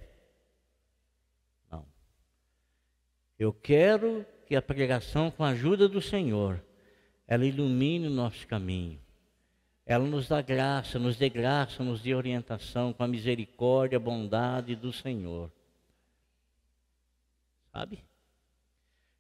Não. 1.70 1.86
Eu 3.40 3.54
quero 3.54 4.26
que 4.46 4.56
a 4.56 4.62
pregação, 4.62 5.32
com 5.32 5.46
a 5.46 5.50
ajuda 5.50 5.88
do 5.88 6.02
Senhor, 6.02 6.62
ela 7.26 7.46
ilumine 7.46 8.08
o 8.08 8.12
nosso 8.12 8.46
caminho. 8.46 9.00
Ela 9.86 10.06
nos 10.06 10.28
dá 10.28 10.42
graça, 10.42 11.00
nos 11.00 11.18
dê 11.18 11.30
graça, 11.30 11.82
nos 11.82 12.02
dê 12.02 12.14
orientação 12.14 12.92
com 12.92 13.04
a 13.04 13.08
misericórdia, 13.08 13.96
a 13.96 14.00
bondade 14.00 14.76
do 14.76 14.92
Senhor. 14.92 15.50
Sabe? 17.74 18.04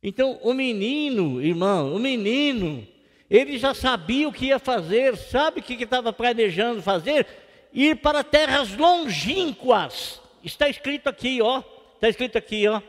Então, 0.03 0.39
o 0.41 0.53
menino, 0.53 1.41
irmão, 1.41 1.95
o 1.95 1.99
menino, 1.99 2.87
ele 3.29 3.57
já 3.57 3.73
sabia 3.73 4.27
o 4.27 4.33
que 4.33 4.47
ia 4.47 4.59
fazer, 4.59 5.15
sabe 5.15 5.59
o 5.59 5.63
que 5.63 5.81
estava 5.81 6.11
planejando 6.11 6.81
fazer? 6.81 7.27
Ir 7.71 7.97
para 7.97 8.23
terras 8.23 8.75
longínquas. 8.75 10.19
Está 10.43 10.67
escrito 10.67 11.07
aqui, 11.07 11.41
ó. 11.41 11.63
Está 11.95 12.09
escrito 12.09 12.37
aqui, 12.37 12.67
ó. 12.67 12.81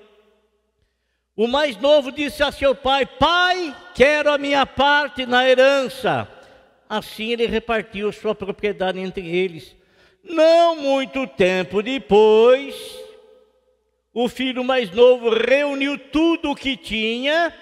O 1.37 1.47
mais 1.47 1.77
novo 1.77 2.11
disse 2.11 2.43
a 2.43 2.51
seu 2.51 2.75
pai: 2.75 3.07
Pai, 3.07 3.77
quero 3.95 4.33
a 4.33 4.39
minha 4.39 4.67
parte 4.67 5.25
na 5.27 5.49
herança. 5.49 6.29
Assim 6.89 7.31
ele 7.33 7.47
repartiu 7.47 8.13
sua 8.13 8.35
propriedade 8.35 8.99
entre 8.99 9.27
eles. 9.27 9.75
Não 10.25 10.77
muito 10.77 11.27
tempo 11.27 11.83
depois, 11.83 12.75
o 14.13 14.29
filho 14.29 14.63
mais 14.63 14.91
novo 14.91 15.31
reuniu 15.31 15.99
tudo 15.99 16.51
o 16.51 16.57
que 16.57 16.77
tinha 16.77 17.55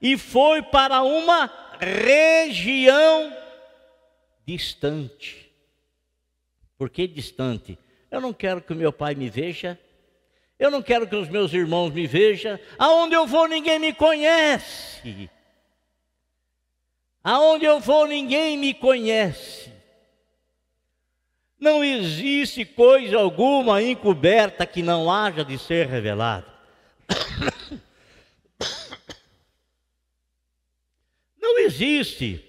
e 0.00 0.18
foi 0.18 0.62
para 0.62 1.02
uma 1.02 1.50
região 1.78 3.36
distante. 4.44 5.50
Por 6.76 6.90
que 6.90 7.06
distante? 7.06 7.78
Eu 8.10 8.20
não 8.20 8.32
quero 8.32 8.60
que 8.60 8.74
meu 8.74 8.92
pai 8.92 9.14
me 9.14 9.30
veja, 9.30 9.78
eu 10.58 10.70
não 10.70 10.82
quero 10.82 11.06
que 11.06 11.16
os 11.16 11.28
meus 11.28 11.52
irmãos 11.52 11.92
me 11.92 12.06
vejam. 12.06 12.58
Aonde 12.78 13.14
eu 13.14 13.26
vou, 13.26 13.46
ninguém 13.46 13.78
me 13.78 13.92
conhece. 13.92 15.30
Aonde 17.22 17.64
eu 17.64 17.78
vou, 17.78 18.06
ninguém 18.06 18.56
me 18.56 18.72
conhece. 18.72 19.75
Não 21.58 21.82
existe 21.82 22.64
coisa 22.64 23.16
alguma 23.16 23.82
encoberta 23.82 24.66
que 24.66 24.82
não 24.82 25.10
haja 25.10 25.44
de 25.44 25.58
ser 25.58 25.86
revelada. 25.86 26.46
Não 31.40 31.60
existe. 31.60 32.44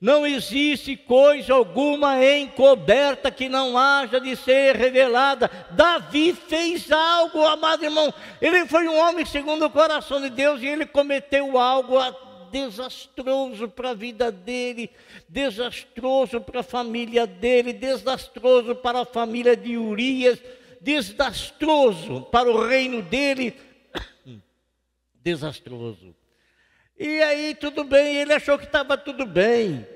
Não 0.00 0.26
existe 0.26 0.96
coisa 0.96 1.52
alguma 1.52 2.24
encoberta 2.24 3.30
que 3.30 3.50
não 3.50 3.76
haja 3.76 4.18
de 4.18 4.34
ser 4.34 4.74
revelada. 4.74 5.50
Davi 5.72 6.32
fez 6.32 6.90
algo, 6.90 7.44
amado 7.44 7.84
irmão. 7.84 8.12
Ele 8.40 8.66
foi 8.66 8.88
um 8.88 8.98
homem 8.98 9.26
segundo 9.26 9.66
o 9.66 9.70
coração 9.70 10.20
de 10.20 10.30
Deus 10.30 10.62
e 10.62 10.66
ele 10.66 10.86
cometeu 10.86 11.58
algo 11.58 11.98
desastroso 12.50 13.68
para 13.68 13.90
a 13.90 13.94
vida 13.94 14.30
dele, 14.30 14.90
desastroso 15.28 16.40
para 16.40 16.60
a 16.60 16.64
família 16.64 17.26
dele, 17.26 17.72
desastroso 17.72 18.74
para 18.74 19.00
a 19.00 19.04
família 19.04 19.56
de 19.56 19.76
Urias, 19.76 20.40
desastroso 20.80 22.22
para 22.22 22.50
o 22.50 22.66
reino 22.66 23.02
dele, 23.02 23.54
desastroso. 25.14 26.14
E 26.98 27.22
aí 27.22 27.54
tudo 27.54 27.84
bem, 27.84 28.16
ele 28.16 28.32
achou 28.32 28.58
que 28.58 28.66
estava 28.66 28.96
tudo 28.98 29.24
bem. 29.24 29.86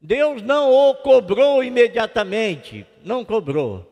Deus 0.00 0.42
não 0.42 0.70
o 0.70 0.94
cobrou 0.96 1.62
imediatamente, 1.62 2.86
não 3.04 3.24
cobrou. 3.24 3.88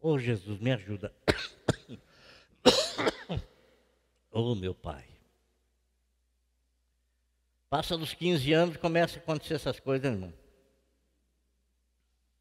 Oh 0.00 0.18
Jesus, 0.18 0.58
me 0.58 0.72
ajuda. 0.72 1.12
Oh 4.32 4.54
meu 4.54 4.72
Pai. 4.72 5.09
Passa 7.70 7.96
dos 7.96 8.12
15 8.12 8.52
anos 8.52 8.74
e 8.74 8.78
começa 8.80 9.16
a 9.16 9.22
acontecer 9.22 9.54
essas 9.54 9.78
coisas, 9.78 10.12
irmão. 10.12 10.34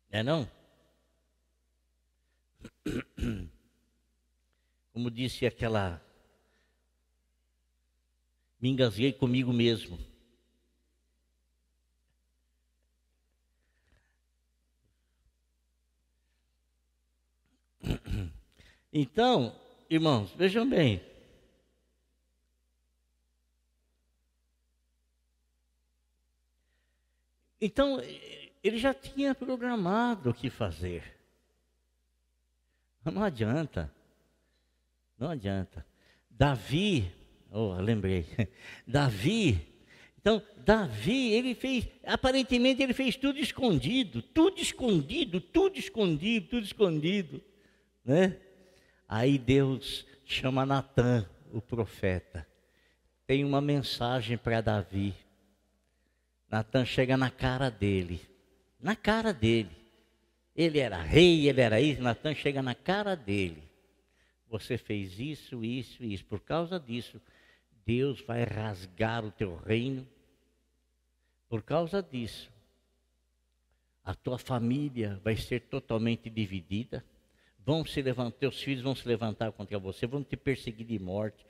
É 0.09 0.23
não? 0.23 0.49
Como 4.91 5.11
disse 5.11 5.45
aquela. 5.45 6.03
Me 8.59 8.69
engasguei 8.69 9.13
comigo 9.13 9.53
mesmo. 9.53 9.99
Então, 18.91 19.55
irmãos, 19.87 20.31
vejam 20.31 20.67
bem. 20.67 20.99
Então, 27.61 28.01
ele 28.63 28.77
já 28.77 28.93
tinha 28.93 29.35
programado 29.35 30.29
o 30.29 30.33
que 30.33 30.49
fazer. 30.49 31.03
Não 33.03 33.23
adianta. 33.23 33.91
Não 35.17 35.29
adianta. 35.29 35.85
Davi, 36.29 37.11
oh, 37.51 37.73
lembrei. 37.73 38.25
Davi, 38.87 39.69
então, 40.21 40.43
Davi, 40.57 41.31
ele 41.31 41.55
fez, 41.55 41.87
aparentemente 42.05 42.83
ele 42.83 42.93
fez 42.93 43.15
tudo 43.15 43.39
escondido, 43.39 44.21
tudo 44.21 44.59
escondido, 44.59 45.39
tudo 45.39 45.79
escondido, 45.79 46.47
tudo 46.49 46.65
escondido, 46.65 47.41
né? 48.03 48.35
Aí 49.07 49.37
Deus 49.37 50.05
chama 50.25 50.65
Natan, 50.65 51.27
o 51.53 51.61
profeta. 51.61 52.45
Tem 53.25 53.45
uma 53.45 53.61
mensagem 53.61 54.37
para 54.37 54.59
Davi. 54.59 55.15
Natan 56.49 56.85
chega 56.85 57.15
na 57.15 57.29
cara 57.29 57.69
dele. 57.69 58.21
Na 58.79 58.95
cara 58.95 59.31
dele. 59.33 59.75
Ele 60.55 60.79
era 60.79 61.01
rei, 61.01 61.47
ele 61.47 61.61
era 61.61 61.79
isso. 61.79 62.01
Natan 62.01 62.33
chega 62.33 62.61
na 62.61 62.73
cara 62.73 63.15
dele. 63.15 63.63
Você 64.49 64.77
fez 64.77 65.19
isso, 65.19 65.63
isso, 65.63 66.03
isso. 66.03 66.25
Por 66.25 66.39
causa 66.39 66.79
disso, 66.79 67.21
Deus 67.85 68.21
vai 68.21 68.43
rasgar 68.43 69.23
o 69.23 69.31
teu 69.31 69.55
reino. 69.55 70.07
Por 71.47 71.63
causa 71.63 72.01
disso, 72.01 72.51
a 74.03 74.13
tua 74.13 74.37
família 74.37 75.19
vai 75.23 75.35
ser 75.35 75.61
totalmente 75.61 76.29
dividida. 76.29 77.03
Vão 77.59 77.85
se 77.85 78.01
levantar, 78.01 78.37
teus 78.37 78.61
filhos 78.61 78.83
vão 78.83 78.95
se 78.95 79.07
levantar 79.07 79.51
contra 79.51 79.77
você, 79.77 80.07
vão 80.07 80.23
te 80.23 80.35
perseguir 80.35 80.85
de 80.85 80.97
morte. 80.97 81.45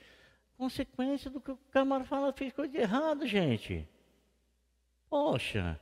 Consequência 0.58 1.32
do 1.32 1.40
que 1.40 1.52
o 1.52 1.58
camarada 1.72 2.10
fala, 2.10 2.34
fez 2.34 2.52
coisa 2.52 2.78
errada, 2.78 3.26
gente. 3.26 3.88
Poxa, 5.10 5.80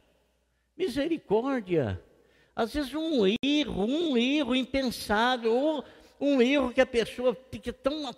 misericórdia. 0.76 2.02
Às 2.56 2.74
vezes 2.74 2.94
um 2.94 3.26
erro, 3.44 3.86
um 3.86 4.18
erro 4.18 4.56
impensável, 4.56 5.54
ou 5.54 5.86
um 6.20 6.42
erro 6.42 6.74
que 6.74 6.82
a 6.82 6.86
pessoa 6.86 7.38
fica 7.52 7.72
tão 7.72 8.10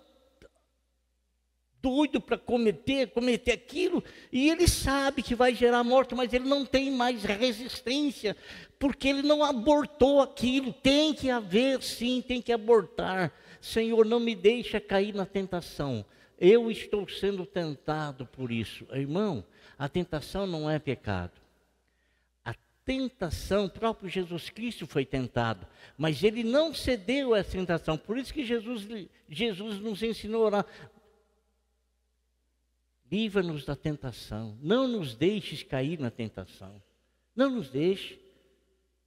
doido 1.82 2.20
para 2.20 2.38
cometer, 2.38 3.08
cometer 3.08 3.52
aquilo, 3.52 4.04
e 4.30 4.50
ele 4.50 4.68
sabe 4.68 5.22
que 5.22 5.34
vai 5.34 5.54
gerar 5.54 5.82
morte, 5.82 6.14
mas 6.14 6.32
ele 6.32 6.46
não 6.46 6.64
tem 6.64 6.90
mais 6.90 7.24
resistência, 7.24 8.36
porque 8.78 9.08
ele 9.08 9.22
não 9.22 9.42
abortou 9.42 10.20
aquilo. 10.20 10.72
Tem 10.72 11.14
que 11.14 11.30
haver, 11.30 11.82
sim, 11.82 12.22
tem 12.26 12.40
que 12.40 12.52
abortar. 12.52 13.32
Senhor, 13.60 14.06
não 14.06 14.20
me 14.20 14.34
deixa 14.34 14.80
cair 14.80 15.14
na 15.14 15.26
tentação. 15.26 16.04
Eu 16.40 16.70
estou 16.70 17.06
sendo 17.06 17.44
tentado 17.44 18.24
por 18.24 18.50
isso. 18.50 18.86
Irmão, 18.92 19.44
a 19.78 19.90
tentação 19.90 20.46
não 20.46 20.70
é 20.70 20.78
pecado. 20.78 21.38
A 22.42 22.54
tentação, 22.82 23.66
o 23.66 23.70
próprio 23.70 24.08
Jesus 24.08 24.48
Cristo 24.48 24.86
foi 24.86 25.04
tentado, 25.04 25.66
mas 25.98 26.24
ele 26.24 26.42
não 26.42 26.72
cedeu 26.72 27.34
a 27.34 27.40
essa 27.40 27.52
tentação. 27.52 27.98
Por 27.98 28.16
isso 28.16 28.32
que 28.32 28.42
Jesus, 28.42 28.88
Jesus 29.28 29.78
nos 29.80 30.02
ensinou 30.02 30.44
a 30.44 30.46
orar. 30.46 30.66
Livra-nos 33.12 33.66
da 33.66 33.76
tentação. 33.76 34.56
Não 34.62 34.88
nos 34.88 35.14
deixes 35.14 35.62
cair 35.62 35.98
na 35.98 36.10
tentação. 36.10 36.82
Não 37.36 37.50
nos 37.50 37.68
deixe. 37.68 38.18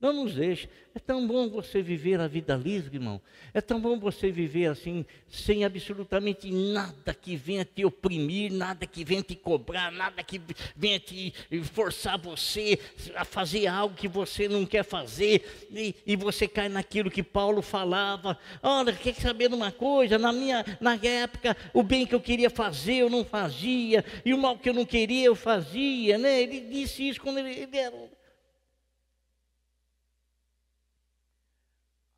Não 0.04 0.12
nos 0.12 0.34
deixe. 0.34 0.68
É 0.94 1.00
tão 1.00 1.26
bom 1.26 1.48
você 1.48 1.82
viver 1.82 2.20
a 2.20 2.28
vida 2.28 2.58
livre, 2.58 2.98
irmão. 2.98 3.22
É 3.54 3.62
tão 3.62 3.80
bom 3.80 3.98
você 3.98 4.30
viver 4.30 4.66
assim, 4.66 5.06
sem 5.30 5.64
absolutamente 5.64 6.52
nada 6.52 7.14
que 7.14 7.38
venha 7.38 7.64
te 7.64 7.86
oprimir, 7.86 8.52
nada 8.52 8.86
que 8.86 9.06
venha 9.06 9.24
te 9.24 9.34
cobrar, 9.34 9.94
nada 9.94 10.22
que 10.22 10.42
venha 10.76 11.00
te 11.00 11.34
forçar 11.72 12.20
você 12.20 12.78
a 13.16 13.24
fazer 13.24 13.66
algo 13.68 13.96
que 13.96 14.10
você 14.10 14.50
não 14.50 14.66
quer 14.66 14.84
fazer. 14.84 15.68
E, 15.72 15.96
e 16.06 16.18
você 16.18 16.50
cai 16.50 16.68
naquilo 16.68 17.10
que 17.10 17.24
Paulo 17.24 17.62
falava. 17.62 18.38
Olha, 18.62 18.92
quer 18.92 19.16
saber 19.16 19.48
de 19.48 19.56
uma 19.56 19.72
coisa? 19.72 20.18
Na 20.20 20.34
minha 20.34 20.66
na 20.82 20.96
época, 20.96 21.56
o 21.74 21.82
bem 21.82 22.06
que 22.06 22.14
eu 22.14 22.20
queria 22.20 22.50
fazer, 22.50 22.96
eu 22.96 23.10
não 23.10 23.24
fazia. 23.24 24.04
E 24.26 24.34
o 24.34 24.38
mal 24.38 24.58
que 24.58 24.68
eu 24.68 24.74
não 24.74 24.86
queria, 24.86 25.28
eu 25.28 25.36
fazia. 25.36 26.18
Né? 26.18 26.42
Ele 26.42 26.60
disse 26.60 27.08
isso 27.08 27.22
quando 27.22 27.38
ele, 27.38 27.52
ele 27.52 27.78
era 27.78 27.96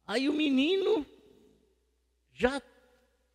Aí 0.07 0.29
o 0.29 0.33
menino, 0.33 1.05
já 2.33 2.61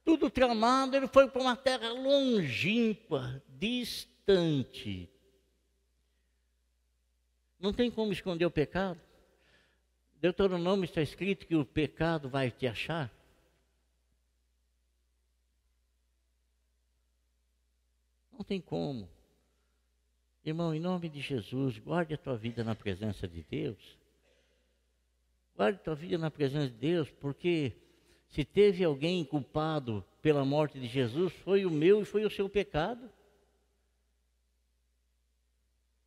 tudo 0.04 0.30
tramado, 0.30 0.96
ele 0.96 1.09
foi 1.09 1.28
para 1.28 1.42
uma 1.42 1.56
terra 1.56 1.90
longínqua, 1.90 3.42
distante. 3.48 5.09
Não 7.59 7.72
tem 7.72 7.90
como 7.90 8.12
esconder 8.12 8.46
o 8.46 8.50
pecado. 8.50 9.00
Deuteronômio 10.20 10.85
está 10.85 11.02
escrito 11.02 11.46
que 11.46 11.54
o 11.54 11.64
pecado 11.64 12.28
vai 12.28 12.50
te 12.50 12.66
achar. 12.66 13.11
Não 18.33 18.44
tem 18.44 18.61
como. 18.61 19.09
Irmão, 20.44 20.74
em 20.74 20.80
nome 20.80 21.09
de 21.09 21.20
Jesus, 21.20 21.78
guarde 21.78 22.14
a 22.14 22.18
tua 22.18 22.37
vida 22.37 22.64
na 22.64 22.74
presença 22.74 23.28
de 23.28 23.42
Deus. 23.42 23.99
Guarde 25.61 25.79
tua 25.81 25.94
vida 25.94 26.16
na 26.16 26.31
presença 26.31 26.68
de 26.68 26.79
Deus, 26.79 27.11
porque 27.20 27.75
se 28.31 28.46
teve 28.46 28.83
alguém 28.83 29.23
culpado 29.23 30.03
pela 30.23 30.42
morte 30.42 30.81
de 30.81 30.87
Jesus, 30.87 31.35
foi 31.44 31.66
o 31.66 31.70
meu 31.70 32.01
e 32.01 32.05
foi 32.07 32.25
o 32.25 32.31
seu 32.31 32.49
pecado. 32.49 33.11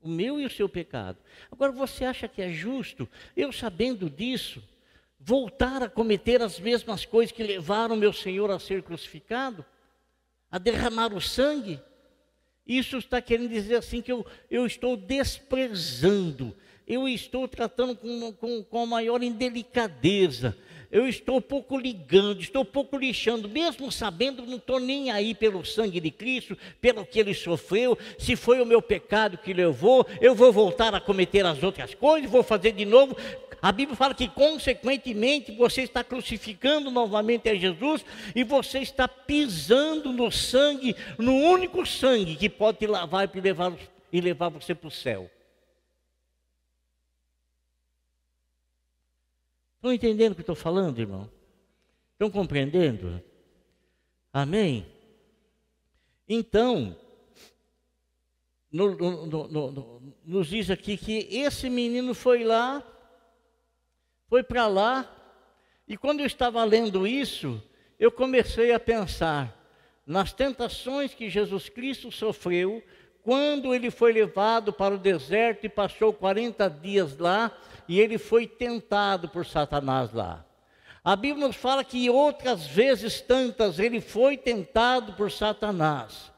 O 0.01 0.09
meu 0.09 0.41
e 0.41 0.45
o 0.47 0.49
seu 0.49 0.67
pecado. 0.67 1.19
Agora 1.51 1.71
você 1.71 2.03
acha 2.03 2.27
que 2.27 2.41
é 2.41 2.49
justo, 2.49 3.07
eu 3.37 3.51
sabendo 3.51 4.09
disso, 4.09 4.59
voltar 5.19 5.83
a 5.83 5.87
cometer 5.87 6.41
as 6.41 6.59
mesmas 6.59 7.05
coisas 7.05 7.31
que 7.31 7.43
levaram 7.43 7.95
meu 7.95 8.11
Senhor 8.11 8.49
a 8.49 8.57
ser 8.57 8.81
crucificado? 8.81 9.63
A 10.49 10.57
derramar 10.57 11.13
o 11.13 11.21
sangue? 11.21 11.79
Isso 12.65 12.97
está 12.97 13.21
querendo 13.21 13.49
dizer 13.49 13.75
assim 13.75 14.01
que 14.01 14.11
eu, 14.11 14.25
eu 14.49 14.65
estou 14.65 14.97
desprezando 14.97 16.57
eu 16.87 17.07
estou 17.07 17.47
tratando 17.47 17.95
com, 17.95 18.31
com, 18.33 18.63
com 18.63 18.79
a 18.83 18.85
maior 18.85 19.23
indelicadeza, 19.23 20.55
eu 20.91 21.07
estou 21.07 21.41
pouco 21.41 21.75
ligando, 21.75 22.39
estou 22.39 22.63
pouco 22.63 22.95
lixando, 22.95 23.49
mesmo 23.49 23.91
sabendo, 23.91 24.45
não 24.45 24.57
estou 24.57 24.79
nem 24.79 25.09
aí 25.09 25.33
pelo 25.33 25.65
sangue 25.65 25.99
de 25.99 26.11
Cristo, 26.11 26.55
pelo 26.79 27.03
que 27.03 27.19
ele 27.19 27.33
sofreu, 27.33 27.97
se 28.19 28.35
foi 28.35 28.61
o 28.61 28.65
meu 28.65 28.79
pecado 28.79 29.39
que 29.39 29.53
levou, 29.53 30.05
eu 30.21 30.35
vou 30.35 30.53
voltar 30.53 30.93
a 30.93 31.01
cometer 31.01 31.43
as 31.47 31.63
outras 31.63 31.95
coisas, 31.95 32.29
vou 32.29 32.43
fazer 32.43 32.73
de 32.73 32.85
novo. 32.85 33.17
A 33.59 33.71
Bíblia 33.71 33.95
fala 33.95 34.13
que, 34.13 34.27
consequentemente, 34.27 35.51
você 35.53 35.81
está 35.81 36.03
crucificando 36.03 36.91
novamente 36.91 37.49
a 37.49 37.55
Jesus 37.55 38.05
e 38.35 38.43
você 38.43 38.79
está 38.79 39.07
pisando 39.07 40.11
no 40.11 40.29
sangue, 40.29 40.95
no 41.17 41.33
único 41.33 41.85
sangue 41.87 42.35
que 42.35 42.49
pode 42.49 42.79
te 42.79 42.87
lavar 42.87 43.27
e 43.33 43.41
levar, 43.41 43.73
e 44.11 44.21
levar 44.21 44.49
você 44.49 44.75
para 44.75 44.89
o 44.89 44.91
céu. 44.91 45.27
Estão 49.83 49.91
entendendo 49.91 50.31
o 50.31 50.35
que 50.35 50.41
estou 50.41 50.55
falando, 50.55 50.97
irmão? 50.99 51.29
Estão 52.13 52.31
compreendendo? 52.31 53.21
Amém? 54.31 54.85
Então, 56.25 56.95
no, 58.71 58.95
no, 58.95 59.47
no, 59.49 60.15
nos 60.23 60.47
diz 60.47 60.69
aqui 60.69 60.95
que 60.95 61.27
esse 61.29 61.69
menino 61.69 62.13
foi 62.13 62.45
lá, 62.45 62.81
foi 64.29 64.41
para 64.41 64.67
lá, 64.67 65.13
e 65.85 65.97
quando 65.97 66.21
eu 66.21 66.27
estava 66.27 66.63
lendo 66.63 67.05
isso, 67.05 67.61
eu 67.99 68.09
comecei 68.09 68.71
a 68.71 68.79
pensar 68.79 69.53
nas 70.07 70.31
tentações 70.31 71.13
que 71.13 71.29
Jesus 71.29 71.67
Cristo 71.67 72.09
sofreu 72.09 72.81
quando 73.23 73.73
ele 73.73 73.89
foi 73.89 74.11
levado 74.11 74.73
para 74.73 74.95
o 74.95 74.99
deserto 74.99 75.65
e 75.65 75.69
passou 75.69 76.11
40 76.11 76.69
dias 76.69 77.17
lá 77.17 77.51
e 77.87 77.99
ele 77.99 78.17
foi 78.17 78.45
tentado 78.45 79.29
por 79.29 79.45
Satanás 79.45 80.11
lá. 80.13 80.45
A 81.03 81.15
Bíblia 81.15 81.47
nos 81.47 81.55
fala 81.55 81.83
que 81.83 82.09
outras 82.09 82.67
vezes 82.67 83.21
tantas 83.21 83.79
ele 83.79 84.01
foi 84.01 84.37
tentado 84.37 85.13
por 85.13 85.31
Satanás. 85.31 86.31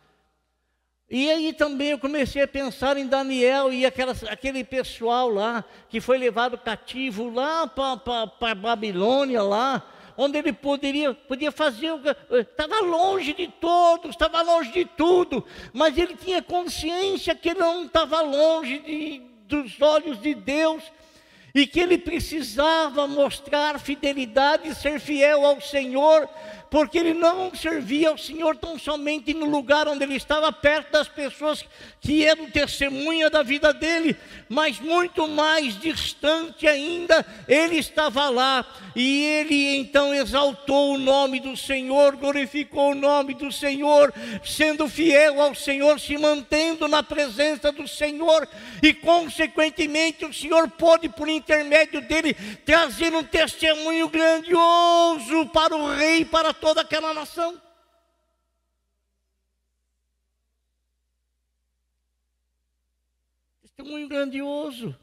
E 1.09 1.29
aí 1.29 1.53
também 1.53 1.89
eu 1.89 1.99
comecei 1.99 2.41
a 2.41 2.47
pensar 2.47 2.97
em 2.97 3.05
Daniel 3.05 3.71
e 3.71 3.85
aquelas, 3.85 4.23
aquele 4.23 4.63
pessoal 4.63 5.29
lá 5.29 5.63
que 5.87 6.01
foi 6.01 6.17
levado 6.17 6.57
cativo 6.57 7.29
lá 7.29 7.67
para 7.67 8.51
a 8.51 8.55
Babilônia 8.55 9.43
lá, 9.43 9.87
onde 10.17 10.37
ele 10.37 10.53
poderia, 10.53 11.13
podia 11.13 11.51
fazer, 11.51 11.91
estava 12.31 12.79
longe 12.79 13.33
de 13.33 13.47
todos, 13.47 14.11
estava 14.11 14.41
longe 14.41 14.71
de 14.71 14.85
tudo, 14.85 15.45
mas 15.73 15.97
ele 15.97 16.15
tinha 16.15 16.41
consciência 16.41 17.35
que 17.35 17.49
ele 17.49 17.59
não 17.59 17.85
estava 17.85 18.21
longe 18.21 18.79
de, 18.79 19.21
dos 19.47 19.81
olhos 19.81 20.21
de 20.21 20.33
Deus, 20.33 20.83
e 21.55 21.65
que 21.65 21.79
ele 21.79 21.97
precisava 21.97 23.07
mostrar 23.07 23.79
fidelidade 23.79 24.67
e 24.67 24.75
ser 24.75 24.99
fiel 24.99 25.45
ao 25.45 25.61
Senhor, 25.61 26.27
porque 26.69 26.97
ele 26.97 27.13
não 27.13 27.53
servia 27.53 28.09
ao 28.09 28.17
Senhor 28.17 28.57
tão 28.57 28.77
somente 28.77 29.33
no 29.33 29.45
lugar 29.45 29.87
onde 29.87 30.03
ele 30.03 30.15
estava, 30.15 30.51
perto 30.51 30.91
das 30.91 31.07
pessoas 31.07 31.63
que 32.01 32.25
eram 32.25 32.49
testemunha 32.49 33.29
da 33.29 33.43
vida 33.43 33.73
dele, 33.73 34.15
mas 34.49 34.79
muito 34.79 35.27
mais 35.27 35.79
distante 35.79 36.67
ainda, 36.67 37.25
ele 37.47 37.77
estava 37.77 38.29
lá. 38.29 38.65
E 38.95 39.23
ele 39.25 39.75
então 39.75 40.13
exaltou 40.13 40.93
o 40.93 40.97
nome 40.97 41.39
do 41.39 41.55
Senhor, 41.57 42.15
glorificou 42.15 42.91
o 42.91 42.95
nome 42.95 43.33
do 43.33 43.51
Senhor, 43.51 44.13
sendo 44.43 44.87
fiel 44.87 45.41
ao 45.41 45.53
Senhor, 45.53 45.99
se 45.99 46.17
mantendo 46.17 46.87
na 46.87 47.03
presença 47.03 47.71
do 47.71 47.87
Senhor, 47.87 48.47
e 48.81 48.93
consequentemente 48.93 50.25
o 50.25 50.33
Senhor 50.33 50.69
pôde, 50.69 51.09
por 51.09 51.27
intermédio 51.27 52.01
dele, 52.01 52.33
trazer 52.65 53.13
um 53.13 53.23
testemunho 53.23 54.07
grandioso 54.07 55.45
para 55.53 55.75
o 55.75 55.93
rei, 55.93 56.23
para 56.23 56.53
toda 56.55 56.81
aquela 56.81 57.13
nação. 57.13 57.61
Testemunho 63.61 64.07
grandioso. 64.07 64.97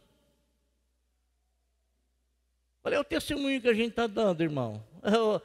Qual 2.82 2.92
é 2.92 2.98
o 2.98 3.04
testemunho 3.04 3.60
que 3.60 3.68
a 3.68 3.74
gente 3.74 3.90
está 3.90 4.06
dando, 4.06 4.42
irmão? 4.42 4.82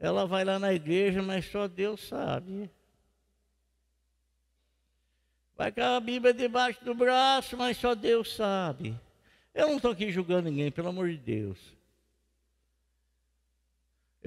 Ela 0.00 0.26
vai 0.26 0.44
lá 0.44 0.58
na 0.58 0.74
igreja, 0.74 1.22
mas 1.22 1.46
só 1.46 1.68
Deus 1.68 2.00
sabe. 2.08 2.70
Vai 5.56 5.72
com 5.72 5.80
a 5.80 6.00
Bíblia 6.00 6.34
debaixo 6.34 6.84
do 6.84 6.94
braço, 6.94 7.56
mas 7.56 7.76
só 7.78 7.94
Deus 7.94 8.34
sabe. 8.34 8.98
Eu 9.54 9.68
não 9.68 9.76
estou 9.76 9.90
aqui 9.92 10.10
julgando 10.10 10.50
ninguém, 10.50 10.70
pelo 10.70 10.88
amor 10.88 11.08
de 11.08 11.16
Deus. 11.16 11.75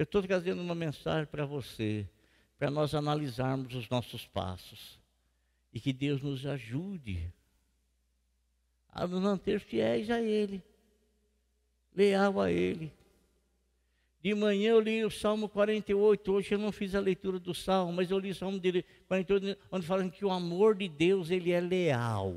Eu 0.00 0.04
estou 0.04 0.22
trazendo 0.22 0.62
uma 0.62 0.74
mensagem 0.74 1.26
para 1.26 1.44
você, 1.44 2.08
para 2.58 2.70
nós 2.70 2.94
analisarmos 2.94 3.74
os 3.74 3.86
nossos 3.90 4.26
passos. 4.26 4.98
E 5.74 5.78
que 5.78 5.92
Deus 5.92 6.22
nos 6.22 6.46
ajude 6.46 7.30
a 8.88 9.06
nos 9.06 9.20
manter 9.20 9.60
fiéis 9.60 10.08
a 10.08 10.18
Ele, 10.18 10.62
leal 11.94 12.40
a 12.40 12.50
Ele. 12.50 12.90
De 14.22 14.34
manhã 14.34 14.70
eu 14.70 14.80
li 14.80 15.04
o 15.04 15.10
Salmo 15.10 15.50
48, 15.50 16.32
hoje 16.32 16.54
eu 16.54 16.58
não 16.58 16.72
fiz 16.72 16.94
a 16.94 17.00
leitura 17.00 17.38
do 17.38 17.54
Salmo, 17.54 17.92
mas 17.92 18.10
eu 18.10 18.18
li 18.18 18.30
o 18.30 18.34
Salmo 18.34 18.58
48, 19.06 19.60
onde 19.70 19.86
fala 19.86 20.08
que 20.08 20.24
o 20.24 20.30
amor 20.30 20.76
de 20.76 20.88
Deus, 20.88 21.30
ele 21.30 21.52
é 21.52 21.60
leal. 21.60 22.34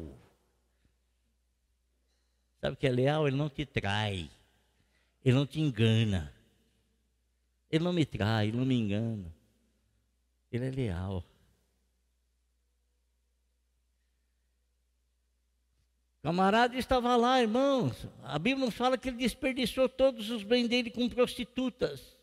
Sabe 2.59 2.73
o 2.73 2.77
que 2.77 2.87
é 2.87 2.91
leal? 2.91 3.25
Ele 3.25 3.37
não 3.37 3.49
te 3.49 3.65
trai, 3.65 4.29
ele 5.23 5.35
não 5.37 5.47
te 5.47 5.61
engana. 5.61 6.42
Ele 7.73 7.83
não 7.83 7.91
me 7.91 8.05
trai, 8.05 8.49
ele 8.49 8.57
não 8.57 8.65
me 8.67 8.75
engana. 8.75 9.33
Ele 10.51 10.67
é 10.67 10.69
leal. 10.69 11.25
Camarada 16.21 16.77
estava 16.77 17.15
lá, 17.15 17.41
irmãos. 17.41 18.07
A 18.21 18.37
Bíblia 18.37 18.67
nos 18.67 18.75
fala 18.75 18.95
que 18.95 19.09
ele 19.09 19.17
desperdiçou 19.17 19.89
todos 19.89 20.29
os 20.29 20.43
bens 20.43 20.67
dele 20.67 20.91
com 20.91 21.09
prostitutas. 21.09 22.15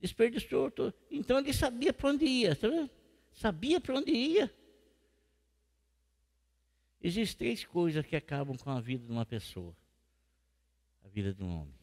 Desperdiçou. 0.00 0.70
Todo. 0.70 0.94
Então 1.10 1.40
ele 1.40 1.52
sabia 1.52 1.92
para 1.92 2.08
onde 2.08 2.24
ia, 2.24 2.56
tá 2.56 2.68
vendo? 2.68 2.90
Sabia 3.34 3.78
para 3.78 3.98
onde 3.98 4.12
ia. 4.12 4.50
Existem 7.02 7.36
três 7.36 7.66
coisas 7.66 8.06
que 8.06 8.16
acabam 8.16 8.56
com 8.56 8.70
a 8.70 8.80
vida 8.80 9.04
de 9.04 9.12
uma 9.12 9.26
pessoa: 9.26 9.76
vida 11.12 11.32
de 11.32 11.42
um 11.42 11.60
homem. 11.60 11.74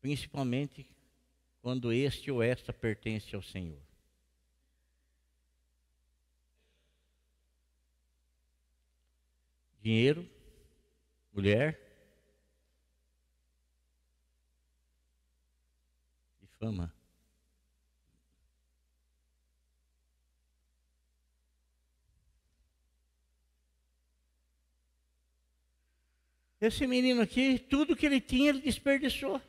Principalmente 0.00 0.86
quando 1.60 1.92
este 1.92 2.30
ou 2.30 2.42
esta 2.42 2.72
pertence 2.72 3.34
ao 3.34 3.42
Senhor. 3.42 3.84
dinheiro, 9.84 10.26
mulher 11.30 11.78
e 16.42 16.46
fama. 16.58 16.90
Esse 26.66 26.86
menino 26.86 27.22
aqui, 27.22 27.58
tudo 27.58 27.96
que 27.96 28.06
ele 28.06 28.20
tinha, 28.20 28.50
ele 28.50 28.60
desperdiçou. 28.60 29.40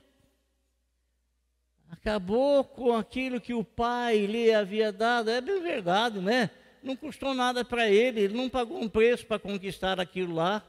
Acabou 1.89 2.63
com 2.63 2.95
aquilo 2.95 3.39
que 3.41 3.53
o 3.53 3.63
pai 3.63 4.25
lhe 4.25 4.53
havia 4.53 4.91
dado. 4.91 5.29
É 5.29 5.41
bem 5.41 5.61
verdade, 5.61 6.19
né? 6.19 6.49
não 6.85 6.95
custou 6.95 7.33
nada 7.33 7.65
para 7.65 7.89
ele, 7.89 8.21
ele 8.21 8.37
não 8.37 8.47
pagou 8.47 8.79
um 8.79 8.87
preço 8.87 9.25
para 9.25 9.39
conquistar 9.39 9.99
aquilo 9.99 10.35
lá, 10.35 10.63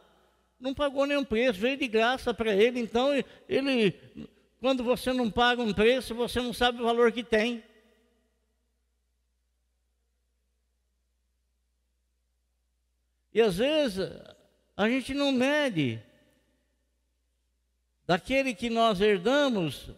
não 0.58 0.74
pagou 0.74 1.04
nenhum 1.04 1.24
preço, 1.24 1.60
veio 1.60 1.76
de 1.76 1.86
graça 1.86 2.32
para 2.32 2.54
ele. 2.54 2.80
Então, 2.80 3.10
ele, 3.46 3.92
quando 4.58 4.82
você 4.82 5.12
não 5.12 5.30
paga 5.30 5.62
um 5.62 5.74
preço, 5.74 6.14
você 6.14 6.40
não 6.40 6.54
sabe 6.54 6.80
o 6.80 6.84
valor 6.84 7.12
que 7.12 7.22
tem. 7.22 7.62
E 13.34 13.40
às 13.42 13.58
vezes 13.58 14.10
a 14.74 14.88
gente 14.88 15.12
não 15.12 15.30
mede 15.30 16.02
daquele 18.06 18.54
que 18.54 18.70
nós 18.70 19.00
herdamos, 19.00 19.90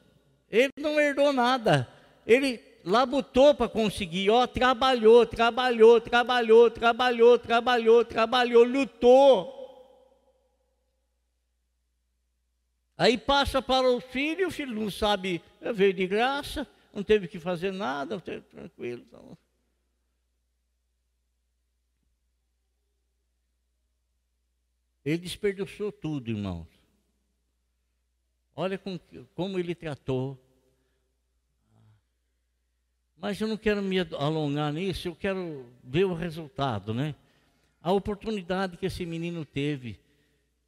ele 0.50 0.72
não 0.78 0.98
herdou 0.98 1.32
nada. 1.32 1.88
Ele 2.26 2.60
labutou 2.84 3.54
para 3.54 3.68
conseguir, 3.68 4.30
ó, 4.30 4.46
trabalhou, 4.46 5.26
trabalhou, 5.26 6.00
trabalhou, 6.00 6.70
trabalhou, 6.70 7.38
trabalhou, 7.38 8.04
trabalhou, 8.04 8.64
lutou. 8.64 9.58
Aí 12.96 13.16
passa 13.16 13.62
para 13.62 13.88
o 13.88 14.00
filho, 14.00 14.48
o 14.48 14.50
filho 14.50 14.74
não 14.74 14.90
sabe, 14.90 15.42
veio 15.74 15.92
de 15.92 16.06
graça, 16.06 16.66
não 16.92 17.02
teve 17.02 17.28
que 17.28 17.38
fazer 17.38 17.72
nada, 17.72 18.20
tranquilo. 18.20 19.04
Então. 19.06 19.38
Ele 25.04 25.18
desperdiçou 25.18 25.92
tudo, 25.92 26.30
irmãos. 26.30 26.77
Olha 28.58 28.76
com, 28.76 28.98
como 29.34 29.58
ele 29.58 29.74
tratou 29.74 30.36
mas 33.20 33.40
eu 33.40 33.48
não 33.48 33.56
quero 33.56 33.82
me 33.82 33.98
alongar 33.98 34.72
nisso, 34.72 35.08
eu 35.08 35.14
quero 35.14 35.66
ver 35.82 36.04
o 36.04 36.14
resultado, 36.14 36.94
né? 36.94 37.14
A 37.82 37.92
oportunidade 37.92 38.76
que 38.76 38.86
esse 38.86 39.04
menino 39.04 39.44
teve 39.44 39.98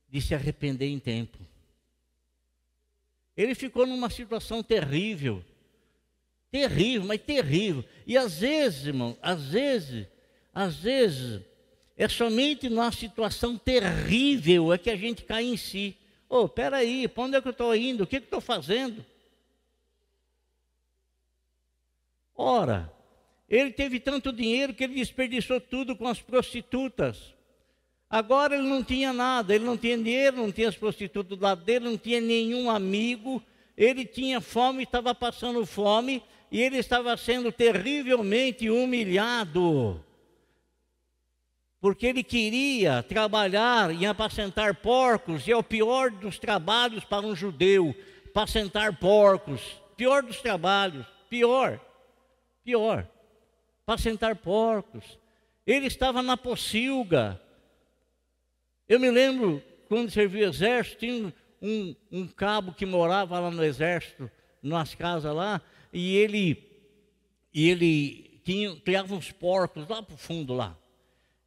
de 0.09 0.20
se 0.20 0.34
arrepender 0.34 0.88
em 0.88 0.99
tempo. 0.99 1.38
Ele 3.36 3.55
ficou 3.55 3.86
numa 3.86 4.11
situação 4.11 4.62
terrível. 4.62 5.45
Terrível, 6.51 7.07
mas 7.07 7.20
terrível. 7.22 7.84
E 8.05 8.18
às 8.18 8.41
vezes, 8.41 8.86
irmão, 8.86 9.16
às 9.22 9.51
vezes, 9.51 10.09
às 10.53 10.76
vezes, 10.76 11.41
é 11.97 12.09
somente 12.09 12.68
numa 12.68 12.91
situação 12.91 13.57
terrível 13.57 14.72
é 14.72 14.78
que 14.78 14.91
a 14.91 14.97
gente 14.97 15.22
cai 15.22 15.45
em 15.45 15.57
si. 15.57 15.97
Ô, 16.31 16.43
oh, 16.43 16.49
peraí, 16.49 17.09
para 17.09 17.24
onde 17.24 17.37
é 17.37 17.43
que 17.43 17.49
eu 17.49 17.51
estou 17.51 17.74
indo? 17.74 18.05
O 18.05 18.07
que, 18.07 18.20
que 18.20 18.24
eu 18.24 18.39
estou 18.39 18.41
fazendo? 18.41 19.05
Ora, 22.37 22.91
ele 23.49 23.72
teve 23.72 23.99
tanto 23.99 24.33
dinheiro 24.33 24.72
que 24.72 24.85
ele 24.85 24.95
desperdiçou 24.95 25.61
tudo 25.61 25.97
com 25.97 26.07
as 26.07 26.22
prostitutas. 26.22 27.35
Agora 28.09 28.55
ele 28.55 28.68
não 28.68 28.85
tinha 28.85 29.12
nada, 29.12 29.53
ele 29.53 29.64
não 29.64 29.76
tinha 29.76 29.99
dinheiro, 29.99 30.37
não 30.37 30.53
tinha 30.53 30.68
as 30.68 30.76
prostitutas 30.76 31.37
do 31.37 31.43
lado 31.43 31.64
dele, 31.64 31.87
não 31.87 31.99
tinha 31.99 32.20
nenhum 32.20 32.70
amigo, 32.70 33.43
ele 33.76 34.05
tinha 34.05 34.41
fome, 34.41 34.85
estava 34.85 35.12
passando 35.12 35.66
fome 35.66 36.22
e 36.51 36.62
ele 36.62 36.76
estava 36.76 37.16
sendo 37.16 37.51
terrivelmente 37.51 38.70
humilhado. 38.70 40.01
Porque 41.81 42.07
ele 42.07 42.22
queria 42.22 43.03
trabalhar 43.03 43.91
em 43.91 44.07
apacentar 44.07 44.74
porcos, 44.74 45.49
e 45.49 45.53
é 45.53 45.57
o 45.57 45.62
pior 45.62 46.11
dos 46.11 46.39
trabalhos 46.39 47.05
para 47.05 47.26
um 47.26 47.35
judeu, 47.35 47.95
apacentar 48.26 48.99
porcos, 48.99 49.81
pior 49.97 50.22
dos 50.22 50.41
trabalhos, 50.43 51.07
pior. 51.31 51.81
Pior, 52.62 53.09
para 53.87 53.99
sentar 53.99 54.37
porcos. 54.37 55.18
Ele 55.66 55.87
estava 55.87 56.22
na 56.22 56.37
pocilga. 56.37 57.41
Eu 58.87 59.01
me 59.01 59.11
lembro, 59.11 59.62
quando 59.89 60.11
servia 60.11 60.47
o 60.47 60.51
exército, 60.51 60.99
tinha 60.99 61.35
um, 61.62 61.95
um 62.12 62.28
cabo 62.28 62.74
que 62.74 62.85
morava 62.85 63.39
lá 63.39 63.51
no 63.51 63.64
exército, 63.64 64.31
nas 64.62 64.95
casas 64.95 65.35
lá, 65.35 65.62
e 65.93 66.16
ele, 66.16 66.62
e 67.55 67.70
ele 67.70 68.41
tinha, 68.45 68.76
criava 68.76 69.14
uns 69.14 69.33
porcos 69.33 69.89
lá 69.89 70.03
para 70.03 70.14
o 70.14 70.18
fundo 70.18 70.53
lá. 70.55 70.76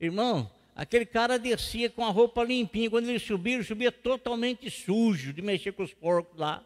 Irmão, 0.06 0.52
aquele 0.76 1.06
cara 1.06 1.40
descia 1.40 1.90
com 1.90 2.06
a 2.06 2.10
roupa 2.10 2.44
limpinha. 2.44 2.90
Quando 2.90 3.08
ele 3.08 3.20
subia, 3.20 3.56
ele 3.56 3.64
subia 3.64 3.92
totalmente 3.92 4.70
sujo 4.70 5.32
de 5.32 5.42
mexer 5.42 5.72
com 5.72 5.84
os 5.84 5.94
porcos 5.94 6.38
lá. 6.38 6.66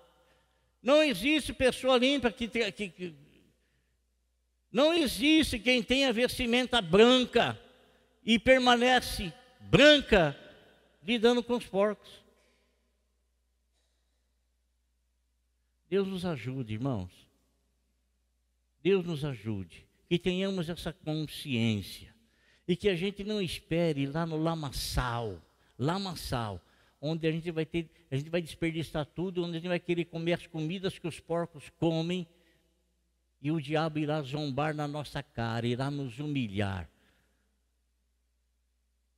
Não 0.82 1.04
existe 1.04 1.54
pessoa 1.54 1.98
limpa 1.98 2.32
que, 2.32 2.48
que, 2.48 2.90
que 2.90 3.16
não 4.72 4.94
existe 4.94 5.60
quem 5.60 5.82
tenha 5.82 6.12
vestimenta 6.12 6.82
branca 6.82 7.60
e 8.24 8.38
permanece 8.38 9.34
branca 9.62 10.38
lidando 11.04 11.44
com 11.44 11.56
os 11.56 11.66
porcos. 11.66 12.10
Deus 15.90 16.08
nos 16.08 16.26
ajude, 16.26 16.74
irmãos. 16.74 17.12
Deus 18.82 19.06
nos 19.06 19.24
ajude. 19.24 19.88
Que 20.10 20.20
tenhamos 20.20 20.70
essa 20.70 20.92
consciência. 20.92 22.17
E 22.68 22.76
que 22.76 22.90
a 22.90 22.96
gente 22.96 23.24
não 23.24 23.42
espere 23.42 24.06
lá 24.06 24.26
no 24.26 24.38
lamaçal, 24.38 25.42
lamaçal, 25.80 26.62
onde 27.02 27.26
a 27.28 27.32
gente 27.32 27.50
vai 27.52 27.66
ter, 27.66 27.90
a 28.12 28.16
gente 28.16 28.30
vai 28.30 28.42
desperdiçar 28.42 29.06
tudo, 29.06 29.44
onde 29.44 29.52
a 29.52 29.60
gente 29.60 29.70
vai 29.70 29.80
querer 29.80 30.06
comer 30.06 30.34
as 30.34 30.48
comidas 30.48 31.00
que 31.00 31.08
os 31.08 31.20
porcos 31.20 31.70
comem 31.78 32.28
e 33.42 33.52
o 33.52 33.62
diabo 33.62 34.00
irá 34.00 34.22
zombar 34.22 34.74
na 34.76 34.88
nossa 34.88 35.22
cara, 35.22 35.66
irá 35.66 35.90
nos 35.90 36.20
humilhar. 36.20 36.90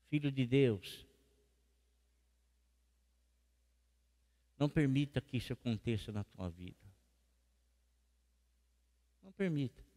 Filho 0.09 0.31
de 0.31 0.45
Deus, 0.45 1.05
não 4.57 4.67
permita 4.67 5.21
que 5.21 5.37
isso 5.37 5.53
aconteça 5.53 6.11
na 6.11 6.23
tua 6.23 6.49
vida. 6.49 6.77
Não 9.23 9.31
permita. 9.31 9.88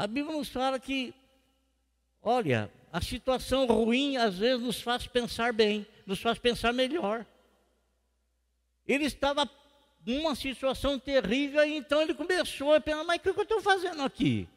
A 0.00 0.06
Bíblia 0.06 0.34
nos 0.34 0.48
fala 0.48 0.80
que, 0.80 1.12
olha, 2.22 2.72
a 2.90 3.02
situação 3.02 3.66
ruim 3.66 4.16
às 4.16 4.38
vezes 4.38 4.64
nos 4.64 4.80
faz 4.80 5.06
pensar 5.06 5.52
bem, 5.52 5.86
nos 6.06 6.22
faz 6.22 6.38
pensar 6.38 6.72
melhor. 6.72 7.26
Ele 8.88 9.04
estava 9.04 9.46
numa 10.06 10.34
situação 10.34 10.98
terrível, 10.98 11.62
e 11.66 11.76
então 11.76 12.00
ele 12.00 12.14
começou 12.14 12.72
a 12.72 12.80
pensar, 12.80 13.04
mas 13.04 13.18
o 13.18 13.20
que 13.20 13.28
eu 13.28 13.42
estou 13.42 13.60
fazendo 13.60 14.02
aqui? 14.02 14.48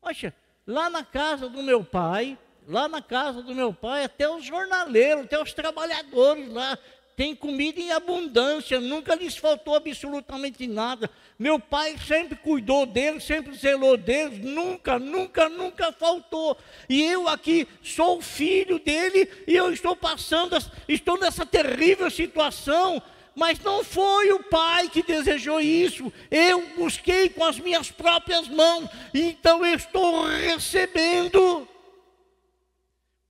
Poxa, 0.00 0.34
lá 0.66 0.90
na 0.90 1.04
casa 1.04 1.48
do 1.48 1.62
meu 1.62 1.84
pai, 1.84 2.36
lá 2.66 2.88
na 2.88 3.00
casa 3.00 3.44
do 3.44 3.54
meu 3.54 3.72
pai, 3.72 4.02
até 4.02 4.28
os 4.28 4.44
jornaleiros, 4.44 5.26
até 5.26 5.40
os 5.40 5.52
trabalhadores 5.52 6.52
lá, 6.52 6.76
tem 7.20 7.36
comida 7.36 7.78
em 7.78 7.92
abundância, 7.92 8.80
nunca 8.80 9.14
lhes 9.14 9.36
faltou 9.36 9.74
absolutamente 9.74 10.66
nada. 10.66 11.10
Meu 11.38 11.60
pai 11.60 11.94
sempre 11.98 12.34
cuidou 12.34 12.86
deles, 12.86 13.24
sempre 13.24 13.54
zelou 13.54 13.98
deles, 13.98 14.38
nunca, 14.38 14.98
nunca, 14.98 15.46
nunca 15.46 15.92
faltou. 15.92 16.56
E 16.88 17.02
eu 17.02 17.28
aqui 17.28 17.68
sou 17.82 18.22
filho 18.22 18.78
dele 18.78 19.28
e 19.46 19.54
eu 19.54 19.70
estou 19.70 19.94
passando, 19.94 20.56
estou 20.88 21.18
nessa 21.18 21.44
terrível 21.44 22.08
situação. 22.10 23.02
Mas 23.34 23.60
não 23.60 23.84
foi 23.84 24.32
o 24.32 24.42
pai 24.44 24.88
que 24.88 25.02
desejou 25.02 25.60
isso, 25.60 26.10
eu 26.30 26.68
busquei 26.74 27.28
com 27.28 27.44
as 27.44 27.58
minhas 27.58 27.90
próprias 27.90 28.48
mãos, 28.48 28.88
então 29.12 29.64
eu 29.64 29.76
estou 29.76 30.24
recebendo, 30.24 31.68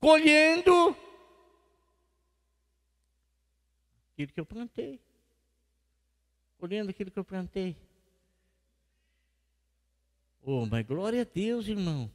colhendo 0.01 0.97
aquilo 4.21 4.33
que 4.33 4.41
eu 4.41 4.47
plantei. 4.47 5.01
Olhando 6.59 6.91
aquilo 6.91 7.11
que 7.11 7.19
eu 7.19 7.25
plantei. 7.25 7.75
Oh, 10.43 10.67
mas 10.67 10.85
glória 10.87 11.23
a 11.23 11.25
Deus, 11.25 11.69
irmão. 11.69 12.11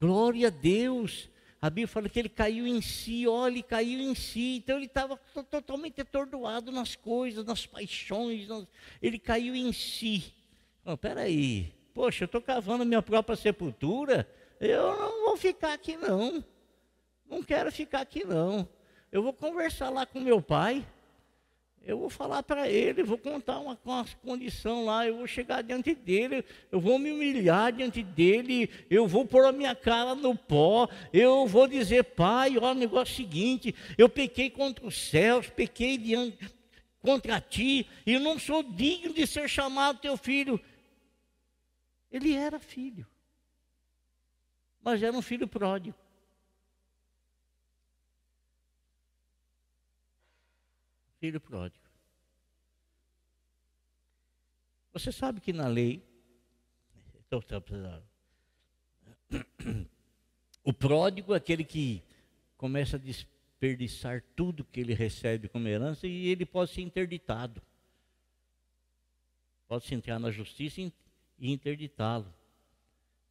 Glória 0.00 0.48
a 0.48 0.50
Deus. 0.50 1.28
A 1.60 1.68
Bíblia 1.68 1.88
fala 1.88 2.08
que 2.08 2.18
ele 2.18 2.28
caiu 2.28 2.66
em 2.66 2.80
si, 2.80 3.26
olha, 3.26 3.52
ele 3.52 3.62
caiu 3.62 4.00
em 4.00 4.14
si. 4.14 4.56
Então 4.56 4.76
ele 4.76 4.86
estava 4.86 5.16
totalmente 5.50 6.00
atordoado 6.00 6.72
nas 6.72 6.96
coisas, 6.96 7.44
nas 7.44 7.66
paixões. 7.66 8.48
Nas... 8.48 8.66
Ele 9.00 9.18
caiu 9.18 9.54
em 9.54 9.72
si. 9.72 10.32
Oh, 10.84 10.96
peraí. 10.96 11.72
Poxa, 11.94 12.24
eu 12.24 12.26
estou 12.26 12.40
cavando 12.40 12.86
minha 12.86 13.02
própria 13.02 13.36
sepultura. 13.36 14.26
Eu 14.58 14.96
não 14.96 15.26
vou 15.26 15.36
ficar 15.36 15.74
aqui, 15.74 15.96
não. 15.96 16.42
Não 17.26 17.42
quero 17.42 17.70
ficar 17.70 18.00
aqui, 18.00 18.24
não. 18.24 18.68
Eu 19.10 19.22
vou 19.22 19.32
conversar 19.34 19.90
lá 19.90 20.06
com 20.06 20.18
meu 20.20 20.40
pai 20.40 20.86
eu 21.84 21.98
vou 21.98 22.08
falar 22.08 22.42
para 22.42 22.68
ele, 22.68 23.02
vou 23.02 23.18
contar 23.18 23.58
uma, 23.58 23.78
uma 23.84 24.04
condição 24.22 24.84
lá, 24.84 25.06
eu 25.06 25.16
vou 25.16 25.26
chegar 25.26 25.62
diante 25.62 25.94
dele, 25.94 26.44
eu 26.70 26.80
vou 26.80 26.98
me 26.98 27.10
humilhar 27.10 27.72
diante 27.72 28.02
dele, 28.02 28.70
eu 28.88 29.06
vou 29.06 29.26
pôr 29.26 29.44
a 29.44 29.52
minha 29.52 29.74
cara 29.74 30.14
no 30.14 30.36
pó, 30.36 30.88
eu 31.12 31.46
vou 31.46 31.66
dizer, 31.66 32.04
pai, 32.04 32.56
olha 32.56 32.70
o 32.70 32.74
negócio 32.74 33.16
seguinte, 33.16 33.74
eu 33.98 34.08
pequei 34.08 34.48
contra 34.48 34.86
os 34.86 34.96
céus, 34.96 35.48
pequei 35.50 35.98
diante, 35.98 36.38
contra 37.00 37.40
ti, 37.40 37.88
e 38.06 38.18
não 38.18 38.38
sou 38.38 38.62
digno 38.62 39.12
de 39.12 39.26
ser 39.26 39.48
chamado 39.48 39.98
teu 39.98 40.16
filho. 40.16 40.60
Ele 42.10 42.32
era 42.34 42.60
filho, 42.60 43.06
mas 44.80 45.02
era 45.02 45.16
um 45.16 45.22
filho 45.22 45.48
pródigo. 45.48 46.01
Filho 51.22 51.40
pródigo. 51.40 51.84
Você 54.92 55.12
sabe 55.12 55.40
que 55.40 55.52
na 55.52 55.68
lei, 55.68 56.04
o 60.64 60.72
pródigo 60.72 61.32
é 61.32 61.36
aquele 61.36 61.62
que 61.62 62.02
começa 62.56 62.96
a 62.96 62.98
desperdiçar 62.98 64.20
tudo 64.34 64.64
que 64.64 64.80
ele 64.80 64.94
recebe 64.94 65.48
como 65.48 65.68
herança 65.68 66.08
e 66.08 66.26
ele 66.26 66.44
pode 66.44 66.72
ser 66.72 66.80
interditado. 66.80 67.62
Pode-se 69.68 69.94
entrar 69.94 70.18
na 70.18 70.32
justiça 70.32 70.80
e 70.80 71.52
interditá-lo. 71.52 72.34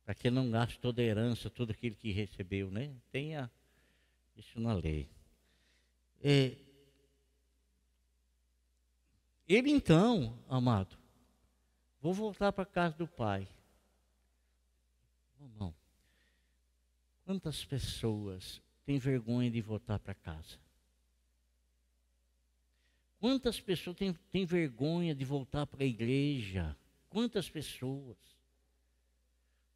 Para 0.05 0.15
que 0.15 0.31
não 0.31 0.49
gaste 0.49 0.79
toda 0.79 1.01
a 1.01 1.05
herança, 1.05 1.49
tudo 1.49 1.71
aquilo 1.71 1.97
que 1.97 2.13
recebeu, 2.13 2.71
né? 2.71 2.95
Tenha 3.11 3.51
isso 4.37 4.61
na 4.61 4.73
lei. 4.73 5.09
É, 6.23 6.55
ele 9.53 9.71
então, 9.71 10.37
amado, 10.47 10.97
vou 11.99 12.13
voltar 12.13 12.51
para 12.51 12.65
casa 12.65 12.95
do 12.97 13.07
pai. 13.07 13.47
Não. 15.57 15.73
Quantas 17.25 17.65
pessoas 17.65 18.61
têm 18.85 18.97
vergonha 18.97 19.49
de 19.49 19.61
voltar 19.61 19.99
para 19.99 20.13
casa? 20.13 20.59
Quantas 23.19 23.59
pessoas 23.59 23.95
têm, 23.95 24.13
têm 24.31 24.45
vergonha 24.45 25.13
de 25.13 25.23
voltar 25.23 25.67
para 25.67 25.83
a 25.83 25.87
igreja? 25.87 26.75
Quantas 27.09 27.49
pessoas? 27.49 28.17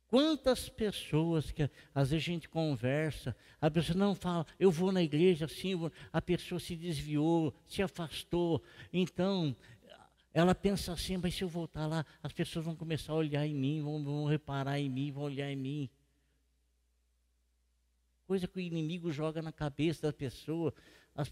Quantas 0.08 0.70
pessoas 0.70 1.52
que 1.52 1.64
às 1.94 2.12
vezes 2.12 2.24
a 2.24 2.32
gente 2.32 2.48
conversa, 2.48 3.36
a 3.60 3.70
pessoa 3.72 3.98
não 3.98 4.14
fala, 4.14 4.46
eu 4.60 4.70
vou 4.72 4.92
na 4.92 5.02
igreja 5.02 5.46
assim, 5.46 5.74
a 6.14 6.22
pessoa 6.22 6.60
se 6.60 6.76
desviou, 6.76 7.54
se 7.66 7.82
afastou. 7.82 8.62
Então, 8.94 9.56
ela 10.34 10.54
pensa 10.54 10.94
assim, 10.94 11.18
mas 11.18 11.34
se 11.34 11.44
eu 11.44 11.48
voltar 11.48 11.88
lá, 11.88 12.06
as 12.22 12.32
pessoas 12.32 12.66
vão 12.66 12.76
começar 12.76 13.14
a 13.14 13.16
olhar 13.16 13.46
em 13.46 13.56
mim, 13.56 13.82
vão, 13.82 14.04
vão 14.04 14.26
reparar 14.26 14.80
em 14.80 14.90
mim, 14.90 15.12
vão 15.12 15.24
olhar 15.24 15.52
em 15.52 15.56
mim. 15.56 15.90
Coisa 18.28 18.48
que 18.48 18.58
o 18.58 18.62
inimigo 18.62 19.12
joga 19.12 19.42
na 19.42 19.52
cabeça 19.52 20.04
da 20.04 20.14
pessoa. 20.14 20.74
As, 21.16 21.32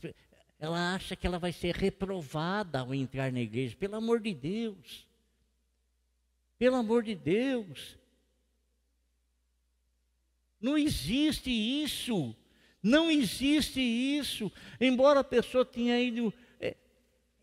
ela 0.59 0.95
acha 0.95 1.15
que 1.15 1.27
ela 1.27 1.37
vai 1.37 1.51
ser 1.51 1.75
reprovada 1.75 2.79
ao 2.79 2.93
entrar 2.93 3.31
na 3.31 3.41
igreja. 3.41 3.75
Pelo 3.75 3.95
amor 3.95 4.19
de 4.19 4.33
Deus. 4.33 5.07
Pelo 6.57 6.77
amor 6.77 7.03
de 7.03 7.15
Deus. 7.15 7.97
Não 10.63 10.77
existe 10.77 11.51
isso. 11.51 12.33
Não 12.81 13.11
existe 13.11 13.81
isso. 13.81 14.49
Embora 14.79 15.19
a 15.19 15.23
pessoa 15.23 15.65
tenha 15.65 15.99
ido. 15.99 16.33
É, 16.57 16.77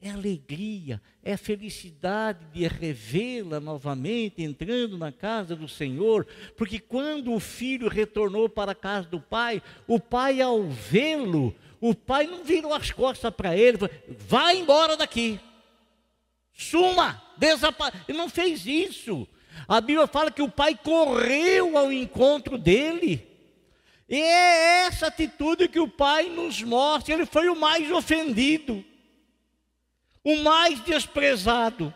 é 0.00 0.10
alegria, 0.10 1.02
é 1.22 1.36
felicidade 1.36 2.46
de 2.54 2.66
revê-la 2.66 3.60
novamente, 3.60 4.42
entrando 4.42 4.96
na 4.96 5.12
casa 5.12 5.54
do 5.54 5.68
Senhor, 5.68 6.26
porque 6.56 6.78
quando 6.78 7.34
o 7.34 7.38
filho 7.38 7.86
retornou 7.86 8.48
para 8.48 8.72
a 8.72 8.74
casa 8.74 9.06
do 9.06 9.20
pai, 9.20 9.62
o 9.86 10.00
pai, 10.00 10.40
ao 10.40 10.62
vê-lo, 10.62 11.54
o 11.78 11.94
pai 11.94 12.26
não 12.26 12.42
virou 12.42 12.72
as 12.72 12.90
costas 12.90 13.34
para 13.34 13.54
ele, 13.54 13.76
vai 14.08 14.56
embora 14.56 14.96
daqui, 14.96 15.38
suma, 16.54 17.22
desapareça. 17.36 18.02
Ele 18.08 18.16
não 18.16 18.30
fez 18.30 18.64
isso. 18.64 19.28
A 19.66 19.80
Bíblia 19.80 20.07
fala 20.07 20.30
que 20.30 20.42
o 20.42 20.51
pai 20.51 20.78
correu 20.82 21.78
ao 21.78 21.92
encontro 21.92 22.59
dele. 22.59 23.26
E 24.09 24.16
é 24.16 24.86
essa 24.86 25.07
atitude 25.07 25.68
que 25.68 25.78
o 25.78 25.86
pai 25.86 26.28
nos 26.28 26.62
mostra. 26.62 27.14
Ele 27.14 27.24
foi 27.24 27.48
o 27.48 27.55
mais 27.55 27.90
ofendido, 27.92 28.84
o 30.24 30.36
mais 30.38 30.80
desprezado. 30.80 31.94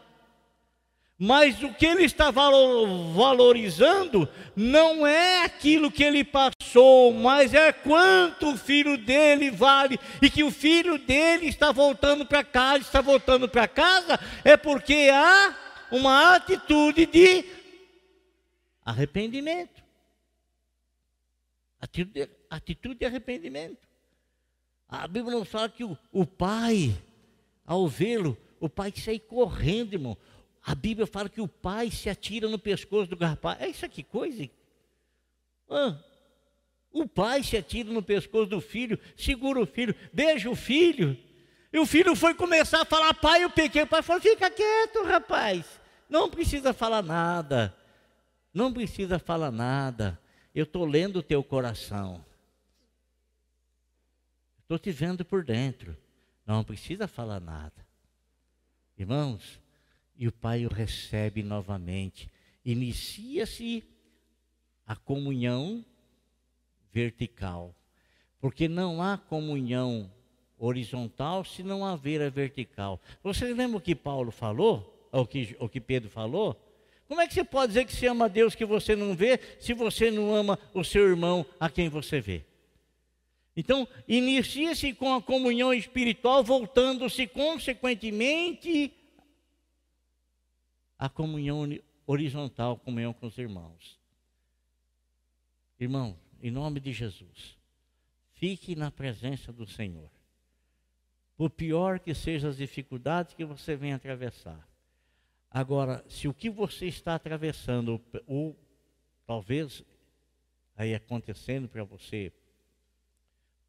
Mas 1.18 1.62
o 1.62 1.72
que 1.72 1.86
ele 1.86 2.04
está 2.04 2.30
valorizando 2.30 4.28
não 4.54 5.06
é 5.06 5.44
aquilo 5.44 5.90
que 5.90 6.02
ele 6.02 6.24
passou, 6.24 7.12
mas 7.12 7.54
é 7.54 7.72
quanto 7.72 8.50
o 8.50 8.56
filho 8.56 8.98
dele 8.98 9.50
vale. 9.50 9.98
E 10.20 10.28
que 10.28 10.42
o 10.42 10.50
filho 10.50 10.98
dele 10.98 11.46
está 11.46 11.72
voltando 11.72 12.26
para 12.26 12.44
casa, 12.44 12.78
está 12.78 13.00
voltando 13.00 13.48
para 13.48 13.66
casa, 13.66 14.18
é 14.44 14.56
porque 14.56 15.08
há 15.12 15.63
uma 15.94 16.34
atitude 16.34 17.06
de 17.06 17.44
arrependimento. 18.84 19.82
Atitude, 21.80 22.28
atitude 22.50 22.94
de 22.96 23.06
arrependimento. 23.06 23.88
A 24.88 25.06
Bíblia 25.06 25.36
não 25.36 25.44
fala 25.44 25.68
que 25.68 25.84
o, 25.84 25.96
o 26.10 26.26
pai, 26.26 27.00
ao 27.64 27.86
vê-lo, 27.86 28.36
o 28.58 28.68
pai 28.68 28.92
sai 28.96 29.20
correndo, 29.20 29.94
irmão. 29.94 30.18
A 30.64 30.74
Bíblia 30.74 31.06
fala 31.06 31.28
que 31.28 31.40
o 31.40 31.46
pai 31.46 31.90
se 31.90 32.10
atira 32.10 32.48
no 32.48 32.58
pescoço 32.58 33.14
do 33.14 33.24
rapaz. 33.24 33.60
É 33.60 33.68
isso 33.68 33.84
aqui, 33.84 34.02
coisa. 34.02 34.50
Ah, 35.70 35.96
o 36.92 37.06
pai 37.06 37.42
se 37.42 37.56
atira 37.56 37.90
no 37.90 38.02
pescoço 38.02 38.46
do 38.46 38.60
filho, 38.60 38.98
segura 39.16 39.60
o 39.60 39.66
filho, 39.66 39.94
beija 40.12 40.50
o 40.50 40.56
filho. 40.56 41.16
E 41.72 41.78
o 41.78 41.86
filho 41.86 42.16
foi 42.16 42.34
começar 42.34 42.82
a 42.82 42.84
falar, 42.84 43.14
pai, 43.14 43.44
eu 43.44 43.50
pequei. 43.50 43.82
O 43.82 43.86
pai 43.86 44.02
falou, 44.02 44.22
fica 44.22 44.50
quieto, 44.50 45.04
rapaz. 45.04 45.83
Não 46.08 46.30
precisa 46.30 46.72
falar 46.72 47.02
nada. 47.02 47.76
Não 48.52 48.72
precisa 48.72 49.18
falar 49.18 49.50
nada. 49.50 50.18
Eu 50.54 50.64
estou 50.64 50.84
lendo 50.84 51.16
o 51.16 51.22
teu 51.22 51.42
coração. 51.42 52.24
Estou 54.60 54.78
te 54.78 54.90
vendo 54.90 55.24
por 55.24 55.44
dentro. 55.44 55.96
Não 56.46 56.62
precisa 56.62 57.08
falar 57.08 57.40
nada. 57.40 57.86
Irmãos, 58.96 59.60
e 60.16 60.28
o 60.28 60.32
pai 60.32 60.64
o 60.64 60.72
recebe 60.72 61.42
novamente. 61.42 62.30
Inicia-se 62.64 63.84
a 64.86 64.94
comunhão 64.94 65.84
vertical, 66.92 67.74
porque 68.40 68.68
não 68.68 69.02
há 69.02 69.18
comunhão 69.18 70.10
horizontal 70.56 71.44
se 71.44 71.62
não 71.62 71.84
haver 71.84 72.22
a 72.22 72.30
vertical. 72.30 73.00
Você 73.22 73.52
lembra 73.52 73.78
o 73.78 73.80
que 73.80 73.94
Paulo 73.94 74.30
falou? 74.30 74.93
Ou 75.14 75.22
o 75.22 75.26
que, 75.28 75.56
o 75.60 75.68
que 75.68 75.80
Pedro 75.80 76.10
falou? 76.10 76.60
Como 77.06 77.20
é 77.20 77.28
que 77.28 77.34
você 77.34 77.44
pode 77.44 77.68
dizer 77.68 77.84
que 77.84 77.92
você 77.92 78.08
ama 78.08 78.28
Deus 78.28 78.56
que 78.56 78.64
você 78.64 78.96
não 78.96 79.14
vê, 79.14 79.38
se 79.60 79.72
você 79.72 80.10
não 80.10 80.34
ama 80.34 80.58
o 80.74 80.82
seu 80.82 81.08
irmão 81.08 81.46
a 81.60 81.70
quem 81.70 81.88
você 81.88 82.20
vê? 82.20 82.44
Então, 83.56 83.86
inicia-se 84.08 84.92
com 84.92 85.14
a 85.14 85.22
comunhão 85.22 85.72
espiritual, 85.72 86.42
voltando-se 86.42 87.28
consequentemente 87.28 88.92
à 90.98 91.08
comunhão 91.08 91.78
horizontal, 92.04 92.76
comunhão 92.78 93.12
com 93.12 93.28
os 93.28 93.38
irmãos. 93.38 93.96
Irmão, 95.78 96.18
em 96.42 96.50
nome 96.50 96.80
de 96.80 96.92
Jesus, 96.92 97.56
fique 98.32 98.74
na 98.74 98.90
presença 98.90 99.52
do 99.52 99.64
Senhor. 99.64 100.10
Por 101.36 101.50
pior 101.50 102.00
que 102.00 102.12
sejam 102.12 102.50
as 102.50 102.56
dificuldades 102.56 103.34
que 103.34 103.44
você 103.44 103.76
venha 103.76 103.94
atravessar. 103.94 104.73
Agora, 105.54 106.04
se 106.08 106.26
o 106.26 106.34
que 106.34 106.50
você 106.50 106.86
está 106.86 107.14
atravessando, 107.14 108.02
ou 108.26 108.58
talvez 109.24 109.84
aí 110.76 110.92
acontecendo 110.92 111.68
para 111.68 111.84
você, 111.84 112.32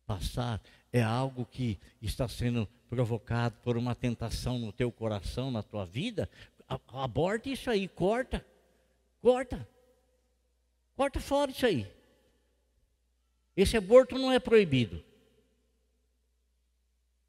passar 0.04 0.60
é 0.92 1.04
algo 1.04 1.46
que 1.46 1.80
está 2.02 2.28
sendo 2.28 2.68
provocado 2.90 3.58
por 3.62 3.78
uma 3.78 3.94
tentação 3.94 4.58
no 4.58 4.74
teu 4.74 4.92
coração, 4.92 5.52
na 5.52 5.62
tua 5.62 5.86
vida, 5.86 6.28
aborta 6.88 7.50
isso 7.50 7.70
aí, 7.70 7.88
corta, 7.88 8.44
corta, 9.22 9.70
corta 10.96 11.20
fora 11.20 11.52
isso 11.52 11.68
aí. 11.68 11.88
Esse 13.56 13.78
aborto 13.78 14.18
não 14.18 14.32
é 14.32 14.40
proibido. 14.40 15.04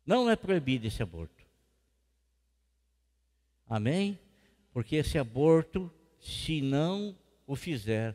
Não 0.06 0.30
é 0.30 0.34
proibido 0.34 0.86
esse 0.86 1.02
aborto. 1.02 1.44
Amém? 3.68 4.18
Porque 4.76 4.96
esse 4.96 5.16
aborto, 5.16 5.90
se 6.20 6.60
não 6.60 7.16
o 7.46 7.56
fizer, 7.56 8.14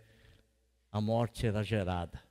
a 0.91 1.01
morte 1.01 1.39
será 1.39 1.63
gerada. 1.63 2.21